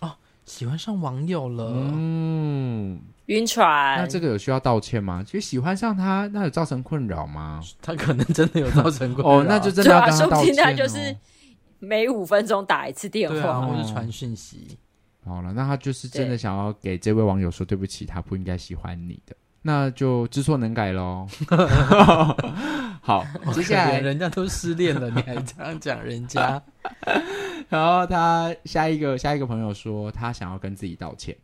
[0.00, 0.12] 哦，
[0.44, 3.98] 喜欢上网友了，嗯，晕船。
[3.98, 5.22] 那这个有需要道歉吗？
[5.24, 7.60] 其实喜欢上他，那有造成困扰吗？
[7.80, 10.62] 他可能真的有造 成困扰哦，那就真的要跟他道歉哦。
[10.64, 11.16] 他就是
[11.78, 14.78] 每五分钟打一次电话，啊、或是传讯息。
[15.24, 21.28] 好了，那他就是真的想要给这位网友说对不起，他不应该喜欢你的，那就知错能改喽。
[23.00, 26.60] 好，接下来人家都失恋了，你还这样讲人家？
[27.68, 31.36] 然后他下一个下一个朋友说，他想要跟自己道歉。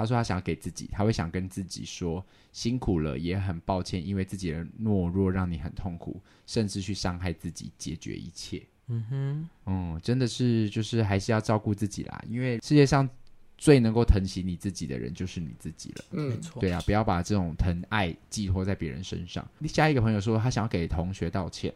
[0.00, 8.62] 他说他想要给自己，他会想跟自己说辛苦了，也很抱歉，因为自己的懦弱让你很痛苦，甚至去伤害自己，解决一切。
[8.88, 13.08] 嗯哼，嗯，真的是，就是还是要照顾自己啦，因为世界上
[13.56, 16.04] 最能够疼惜你自己的人就是你自己了。
[16.12, 19.46] 嗯，没错，对啊，不要把这种疼爱寄托在别人身上。
[19.68, 21.72] 下一个朋友说，他想要给同学道歉，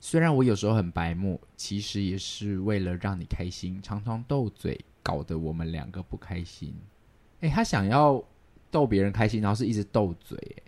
[0.00, 6.72] 虽然我有时候很白目，其实也是为了让你开心，常常斗嘴，搞得我们两个不开心。
[7.40, 8.22] 哎，他想要
[8.70, 10.62] 逗别人开心，然后是一直斗嘴，哎。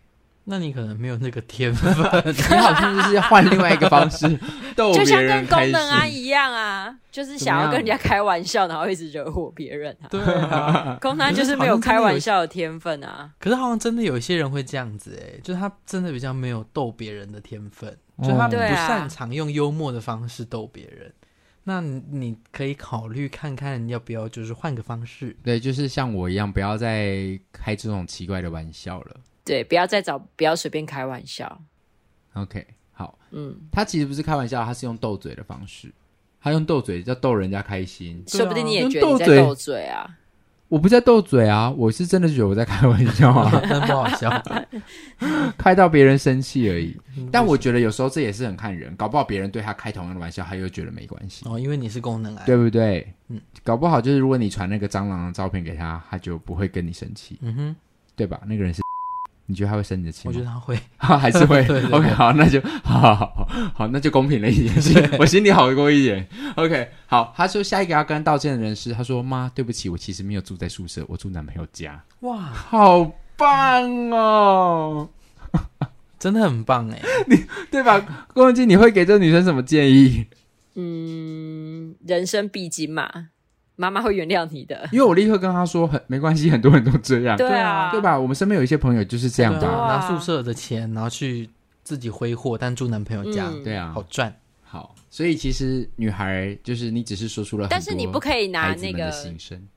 [0.45, 1.93] 那你可能没有那个天分，
[2.27, 4.27] 你好像就是要换另外一个方式
[4.75, 10.09] 逗别人，就像跟功能啊一样啊，就是想要跟人家开玩笑，然后一直惹火别人啊。
[10.11, 13.31] 对啊， 功能就是没有开玩笑的天分啊。
[13.39, 21.13] 可是好像真的有一些人会这样子哎、欸，就是他真的比较没有逗别人的天分，就他不擅长用幽默的方式逗别人。
[21.65, 25.37] 那你可以考虑看看要不要就是换个方式。
[25.43, 29.17] 对，就是像我一样，不要再开这种奇怪的玩笑了。
[29.45, 31.61] 对，不要再找，不要随便开玩笑。
[32.35, 35.93] OK，好，嗯，他其实不是开玩笑，他是用斗嘴的方式，
[36.41, 40.19] 他用斗嘴叫逗人家开心，说不定你也觉得你在斗嘴啊。
[40.71, 44.31] 我不在斗嘴啊，我是真的觉得我在开玩笑啊， 真不好笑，
[45.59, 46.97] 开到别人生气而已。
[47.33, 53.13] 但我觉得有时候这也是很看人，搞不好别人对他开同样的玩笑，他又觉得没关系哦，因为你是功能癌，对不对？
[53.29, 57.77] 嗯，搞不好就是如果你传那个蟑螂的照片给他，他就不会跟你生气，嗯哼，
[58.15, 58.41] 对吧？
[58.47, 58.81] 那个人是。
[59.51, 60.33] 你觉得他会生你的气吗？
[60.33, 61.63] 我觉得他会， 还是会。
[61.67, 66.25] 对对对 OK，好，那就 好好好好，那就公平了一点，我心里好过一点。
[66.55, 72.01] OK，好，他说下一个要跟他道歉的人是，他说妈，对不起，我其实没有住在宿舍，我住男朋友家。
[72.21, 75.09] 哇，好棒哦，
[76.19, 78.27] 真的很棒哎，你对吧？
[78.33, 80.27] 郭文静，你会给这个女生什么建议？
[80.77, 83.11] 嗯，人生必经嘛，
[83.81, 84.87] 妈妈会原谅你的。
[84.93, 88.19] 因为我立刻跟她说，很没关系，很多人都这样，对啊，对吧？
[88.19, 91.49] 我们身边有一些朋友就是这样的，啊、拿宿舍的钱，然后去
[91.83, 94.35] 自己挥霍，但住男朋友家，对啊，好赚。
[94.63, 99.11] 好，所以其实女孩就是你，只是说出了，但是你不可以拿那个，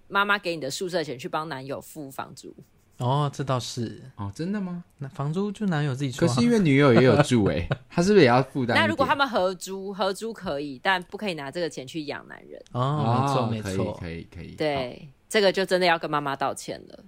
[0.08, 2.54] 妈妈给你的宿舍钱去帮男友付房租。
[2.98, 4.84] 哦，这倒是哦，真的吗？
[5.00, 8.78] 那房租就男友自己出，可是因为女友也有住哎， 他是不是也要负担？
[8.78, 12.62] 那如果他们合租，合租可以，但不可以拿这个钱去养男人。
[12.72, 17.00] 哦，没错，没错，可以，可以，对，这个就真的要跟妈妈道歉了。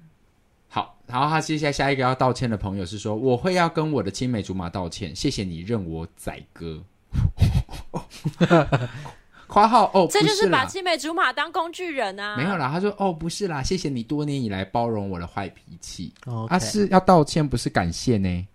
[0.68, 6.84] 好，然后他接下来下一个要道歉的朋友是说，我会要跟我的青梅竹马道歉，谢谢你认我宰割。
[9.62, 12.36] 括号哦，这就是把青梅竹马当工具人啊！
[12.36, 16.14] 没有啦，他说哦，不是啦，谢谢你多年以来包容我的坏脾气。
[16.26, 16.48] Okay.
[16.50, 18.48] 他是要道歉，不是感谢呢。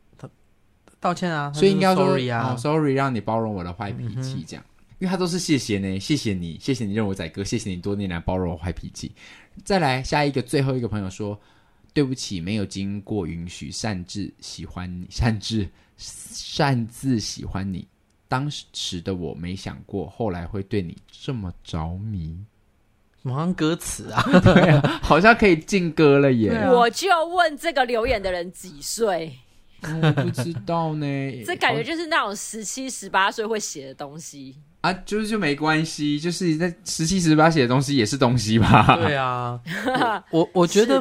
[1.01, 9.11] 道歉啊，所以应该说 sorry 啊、哦、，sorry 让你包容我的坏脾气，这样、嗯，因为他都是谢谢呢，谢谢你，谢谢你认我仔哥，谢谢你多年来包容我坏脾气。
[9.64, 11.40] 再来下一个，最后一个朋友说，
[11.94, 17.88] 对不起，没有经过允许擅自喜欢你，擅自擅自喜欢你。
[18.31, 22.39] 当时的我没想过，后来会对你这么着迷。
[23.20, 24.22] 什么歌词啊？
[24.41, 26.66] 对啊，好像可以进歌了耶！
[26.70, 29.37] 我就问这个留言的人几岁？
[29.83, 31.07] 我不知道呢。
[31.45, 38.97] 这感觉就是那种十七、十八岁会写的东西啊，就是就没关系，就是在十七、十八写的东西也是东西吧？
[38.97, 39.61] 对啊，
[40.31, 40.99] 我我觉得，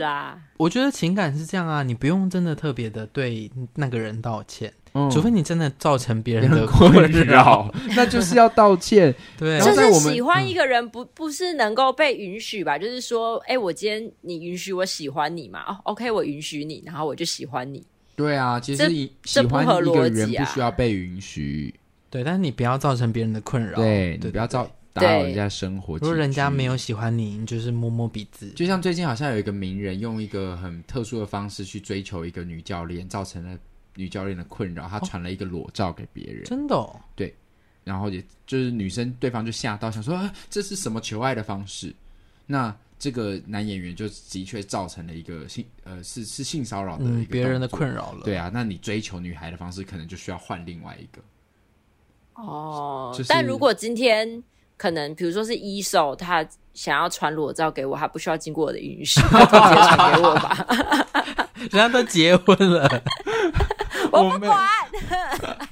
[0.57, 4.73] 我觉得情感是这样啊，你不用真的特别的对那个人道歉。
[4.93, 6.91] 嗯、除非你真的造成别人的困
[7.25, 9.13] 扰， 那就是要道歉。
[9.37, 12.77] 对，就是喜欢一个人不不是能够被允许吧？
[12.77, 15.61] 嗯、就是说，哎、欸，我今天你允许我喜欢你嘛？
[15.67, 17.85] 哦，OK，我允许你，然后我就喜欢你。
[18.15, 21.73] 对啊，其实你喜欢一个人不需要被允许。
[22.09, 23.75] 对，但是你不要造成别人的困扰。
[23.75, 25.97] 对，你不要造打扰人家生活。
[25.99, 28.49] 如果人家没有喜欢你，你就是摸摸鼻子。
[28.55, 33.57] 就像最近好像有一个名人用一个很特殊的方式去追求一个女教练，造成了。
[33.99, 37.35] 女教练的困扰，她传了一个裸照给别人，哦，真的，哦，对，
[37.83, 41.93] 然后也就是女生对方就吓到，想说，啊，这是什么求爱的方式？
[42.45, 48.21] 那这个男演员就的确造成了一个性呃是是性骚扰的一个，嗯、别人的困扰了。
[48.23, 51.21] 对啊，那你追求女孩的方式可能就需要换另外一个。
[52.33, 54.41] 哦，就是，但如果今天
[54.77, 60.65] 可能比如说是一手，他想要传裸照给我，他不需要经过我的允许，他直接传给我吧。
[61.59, 62.87] 人家都结婚了。
[64.17, 64.59] 我不管。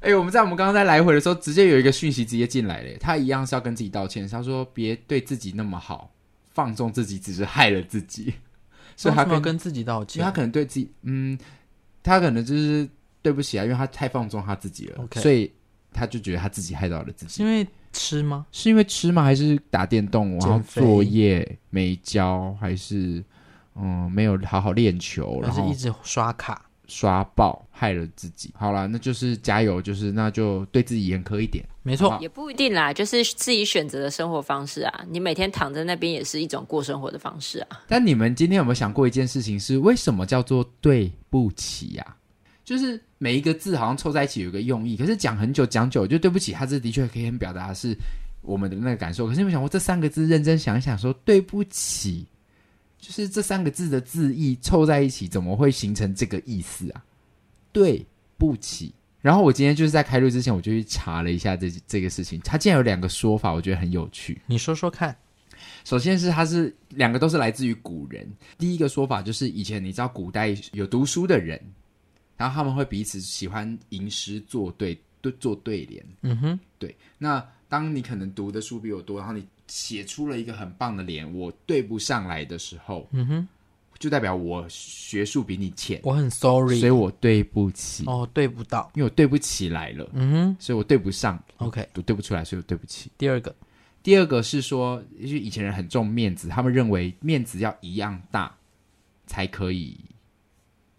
[0.00, 2.90] 哎、欸，我们在我们刚刚在来回的时候，直接有一个讯息直接进来了。
[2.98, 6.10] 他一样是要跟自己道歉，他说：“别对自己那么好，
[6.50, 8.34] 放纵自己只是害了自己。
[8.96, 11.38] ”所以他跟跟自己道歉，他可能对自己，嗯，
[12.02, 12.88] 他可能就是
[13.22, 15.20] 对不起啊，因为他太放纵他自己了，okay.
[15.20, 15.52] 所以
[15.92, 17.32] 他就觉得他自己害到了自己。
[17.32, 18.46] 是因为吃吗？
[18.50, 19.22] 是因为吃吗？
[19.22, 23.22] 还是打电动，然后作业没交，还是
[23.76, 26.67] 嗯没有好好练球，然后还是一直刷卡？
[26.88, 35.04] 刷爆害了自己，好了，那就是加油，就是那就对自己严苛一点，没错，也不一定啦，就是自己选择的生活方式啊。
[35.08, 37.80] 你每天躺在那边也是一种过生活的方式啊。
[37.86, 39.60] 但你们今天有没有想过一件事情？
[39.60, 42.16] 是为什么叫做对不起呀、啊？
[42.64, 47.94] 就是每一个字好像凑在一起有一个用意，可是讲很久讲久就对不起，它这的确可以很表达的是
[48.40, 49.26] 我们的那个感受。
[49.26, 52.26] 可是你们想过这三个字，认真想一想说对不起。
[52.98, 57.04] 就是这三个字的字义凑在一起，怎么会形成这个意思啊？
[57.72, 58.04] 对
[58.36, 58.92] 不起。
[59.20, 62.40] 然后我今天就是在开录之前，我就去查了一下这这个事情。
[62.40, 64.40] 它竟然有两个说法，我觉得很有趣。
[64.46, 65.16] 你说说看。
[65.84, 68.28] 首先是它是两个都是来自于古人。
[68.58, 71.60] 第一个说法就是以前你知道古代有读书的人，
[72.36, 76.04] 然后他们会彼此喜欢吟诗作对，对做对联。
[76.22, 76.96] 嗯哼，对。
[77.16, 79.46] 那当你可能读的书比我多，然后你。
[79.68, 83.48] 写出了一个很棒的脸，我对不上来的时候，嗯哼，
[83.98, 88.04] 就代表我学术比你浅，我很 sorry，所以我对不起。
[88.06, 91.38] 哦，对不到，因为我对不起来了，嗯哼，所以我对不上。
[91.58, 93.10] OK，我对不出来，所以我对不起。
[93.18, 93.54] 第二个，
[94.02, 98.54] 第二个是说，因为以前人很重面子，他们认为面子要一样大
[99.26, 99.98] 才可以，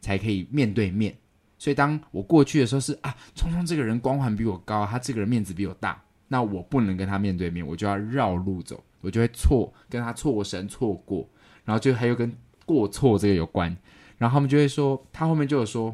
[0.02, 1.16] 才可以面对面。
[1.58, 6.02] 所以当我过去的时候是啊，聪聪这个人光环比我高，他这个人面子比我大。
[6.30, 11.28] 那我不能跟他面对面，我就要绕路走，我就会错跟他错身错过，
[11.66, 12.32] 然后就还有跟
[12.66, 13.76] 过错这个有关，
[14.18, 15.94] 然后他们就会说，他后面就有说，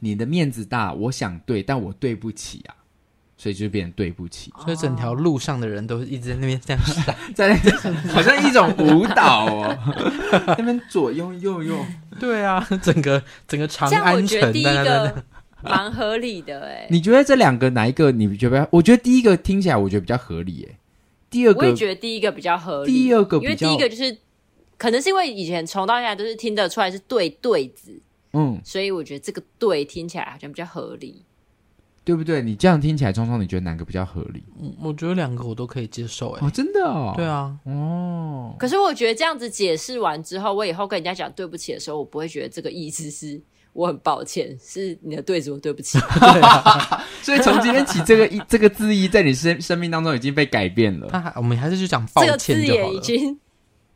[0.00, 2.76] 你的面子大，我想对，但我对不起啊，
[3.38, 4.52] 所以就变成对不起。
[4.64, 9.78] 所以整条路上的人都一直在那边这样闪， 在那边 好像一种舞蹈哦，
[10.58, 11.76] 那边左右右右。
[12.20, 15.24] 对啊，整个整个长安城，第一个
[15.70, 16.86] 蛮合理的哎。
[16.90, 18.68] 你觉得这两个哪一个你觉得？
[18.70, 20.78] 我觉得第一个听起来我觉得比较合理哎。
[21.30, 22.92] 第二个我也觉得第一个比较合理。
[22.92, 24.16] 第二个因为第一个就是
[24.76, 28.00] 可能是因为以前从到现在都是听得出来是对对子，
[28.32, 31.24] 嗯，所以我觉得这个对听起来好像比较合理，
[32.04, 32.42] 对不对？
[32.42, 34.44] 你这样听起来，聪聪你觉得哪个比较合理？
[34.60, 36.46] 嗯，我觉得两个我都可以接受哎。
[36.46, 37.14] 哦，真的哦。
[37.16, 37.56] 对啊。
[37.64, 38.54] 哦。
[38.58, 43.40] 可是我觉得这样子解释完之后，我以后跟人家讲对不起的时候，我不会觉得这个意思是
[43.74, 45.98] 我很抱歉，是你的对子我对不起。
[47.20, 51.08] 所以从今天起，这个一这个字义在你生生命当中已经被改变了。
[51.08, 52.38] 他还我们还是去讲抱歉就好了。
[52.38, 53.38] 这个字也已经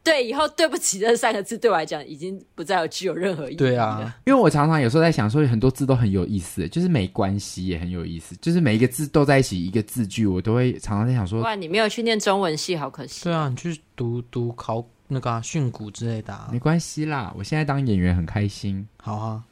[0.03, 3.57] 对以后对不起这三个字对我来讲已经不再有具有任何意义。
[3.57, 13.25] 对啊，因为我常常有时候在想说，很多字都很有意思，就是没关系也很有意思，就是每一个字都在一起一个字句，我都会常常在想说，哇，你没有去念中文系，好可惜。
[13.25, 18.89] 对啊，你去读读考那个训诂之类的啊，没关系啦，我现在当演员很开心。
[18.97, 19.43] 好啊。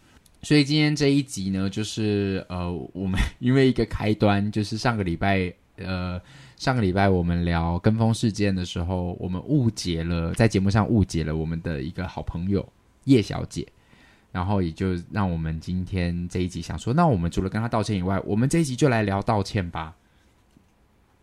[0.47, 6.23] 所以今天这一集呢，就是呃，我们因为一个开端，就是上个礼拜，呃，
[6.57, 12.65] 上个礼拜我们聊跟风事件的时候，我们误解了，在节目上误解了我们的一个好朋友
[13.07, 13.67] 叶小姐，
[14.31, 19.97] 然后也就让我们今天这一集想说，那我们除了跟她道歉以外，我们这一集就来聊道歉吧。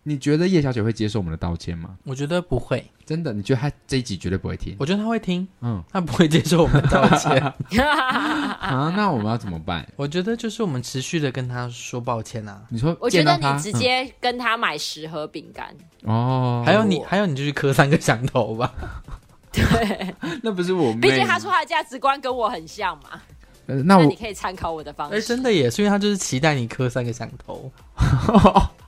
[0.05, 1.95] 你觉得叶小姐会接受我们的道歉吗？
[2.03, 3.31] 我觉得不会，真的。
[3.31, 4.75] 你觉得她这一集绝对不会听？
[4.77, 7.41] 我觉得她会听，嗯，她不会接受我们的道歉
[7.81, 8.93] 啊。
[8.95, 9.87] 那我们要怎么办？
[9.95, 12.61] 我觉得就是我们持续的跟她说抱歉啊。
[12.69, 15.73] 你说，我觉得你直接跟她买十盒饼干
[16.03, 18.73] 哦，还有你，还有你就去磕三个响头吧。
[19.53, 23.21] 对，那不是我，毕竟她说她的价值观跟我很像嘛。
[23.67, 25.15] 呃，那我那你可以参考我的方式。
[25.15, 27.71] 哎，真的也是，因为她就是期待你磕三个响头。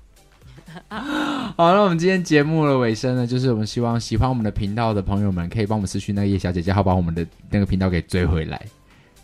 [0.89, 8.61] 好，那我们今天节目的尾声呢，就是我们希望喜欢我们的频道的朋友们，可以帮我们私讯那个叶小姐姐，好把我们的那个频道给追回来。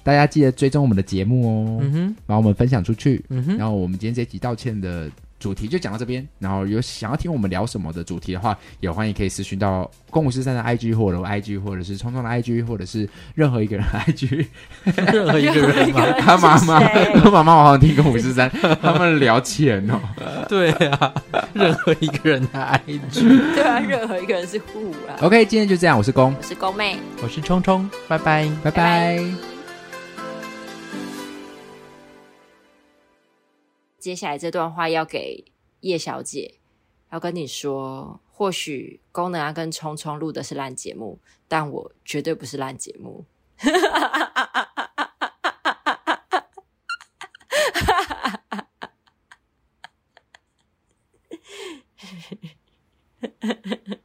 [0.04, 3.58] 大家记得追踪我们的节目哦，嗯哼，把我们分享出去，嗯哼。
[3.58, 5.10] 然后我们今天这集道歉的
[5.42, 6.26] 主题就讲到这边。
[6.40, 14.46] 然后有想要听我们聊什么的主题的话，也欢迎可以私讯到公五十三的 IG 或者 IG，或者是聪聪的 IG，或者是任何一个人的 IG，
[15.12, 16.06] 任何一个人吗？
[16.20, 18.50] 他妈妈，他妈妈，我好像听公五十三
[18.82, 20.00] 他们聊钱哦。
[20.48, 21.14] 对啊，
[21.54, 25.18] 任何一个人的 IG，对啊，任何一个人是户啊。
[25.22, 28.72] OK，今天就这样，我是公，我是公妹，我是聪聪，拜拜，拜拜。
[28.72, 29.51] 拜拜。
[34.02, 35.46] 接下来这段话要给
[35.82, 36.56] 叶小姐，
[37.12, 43.26] 要跟你说，或许功能啊跟聪聪录的是烂节目，但我绝对不是烂节目。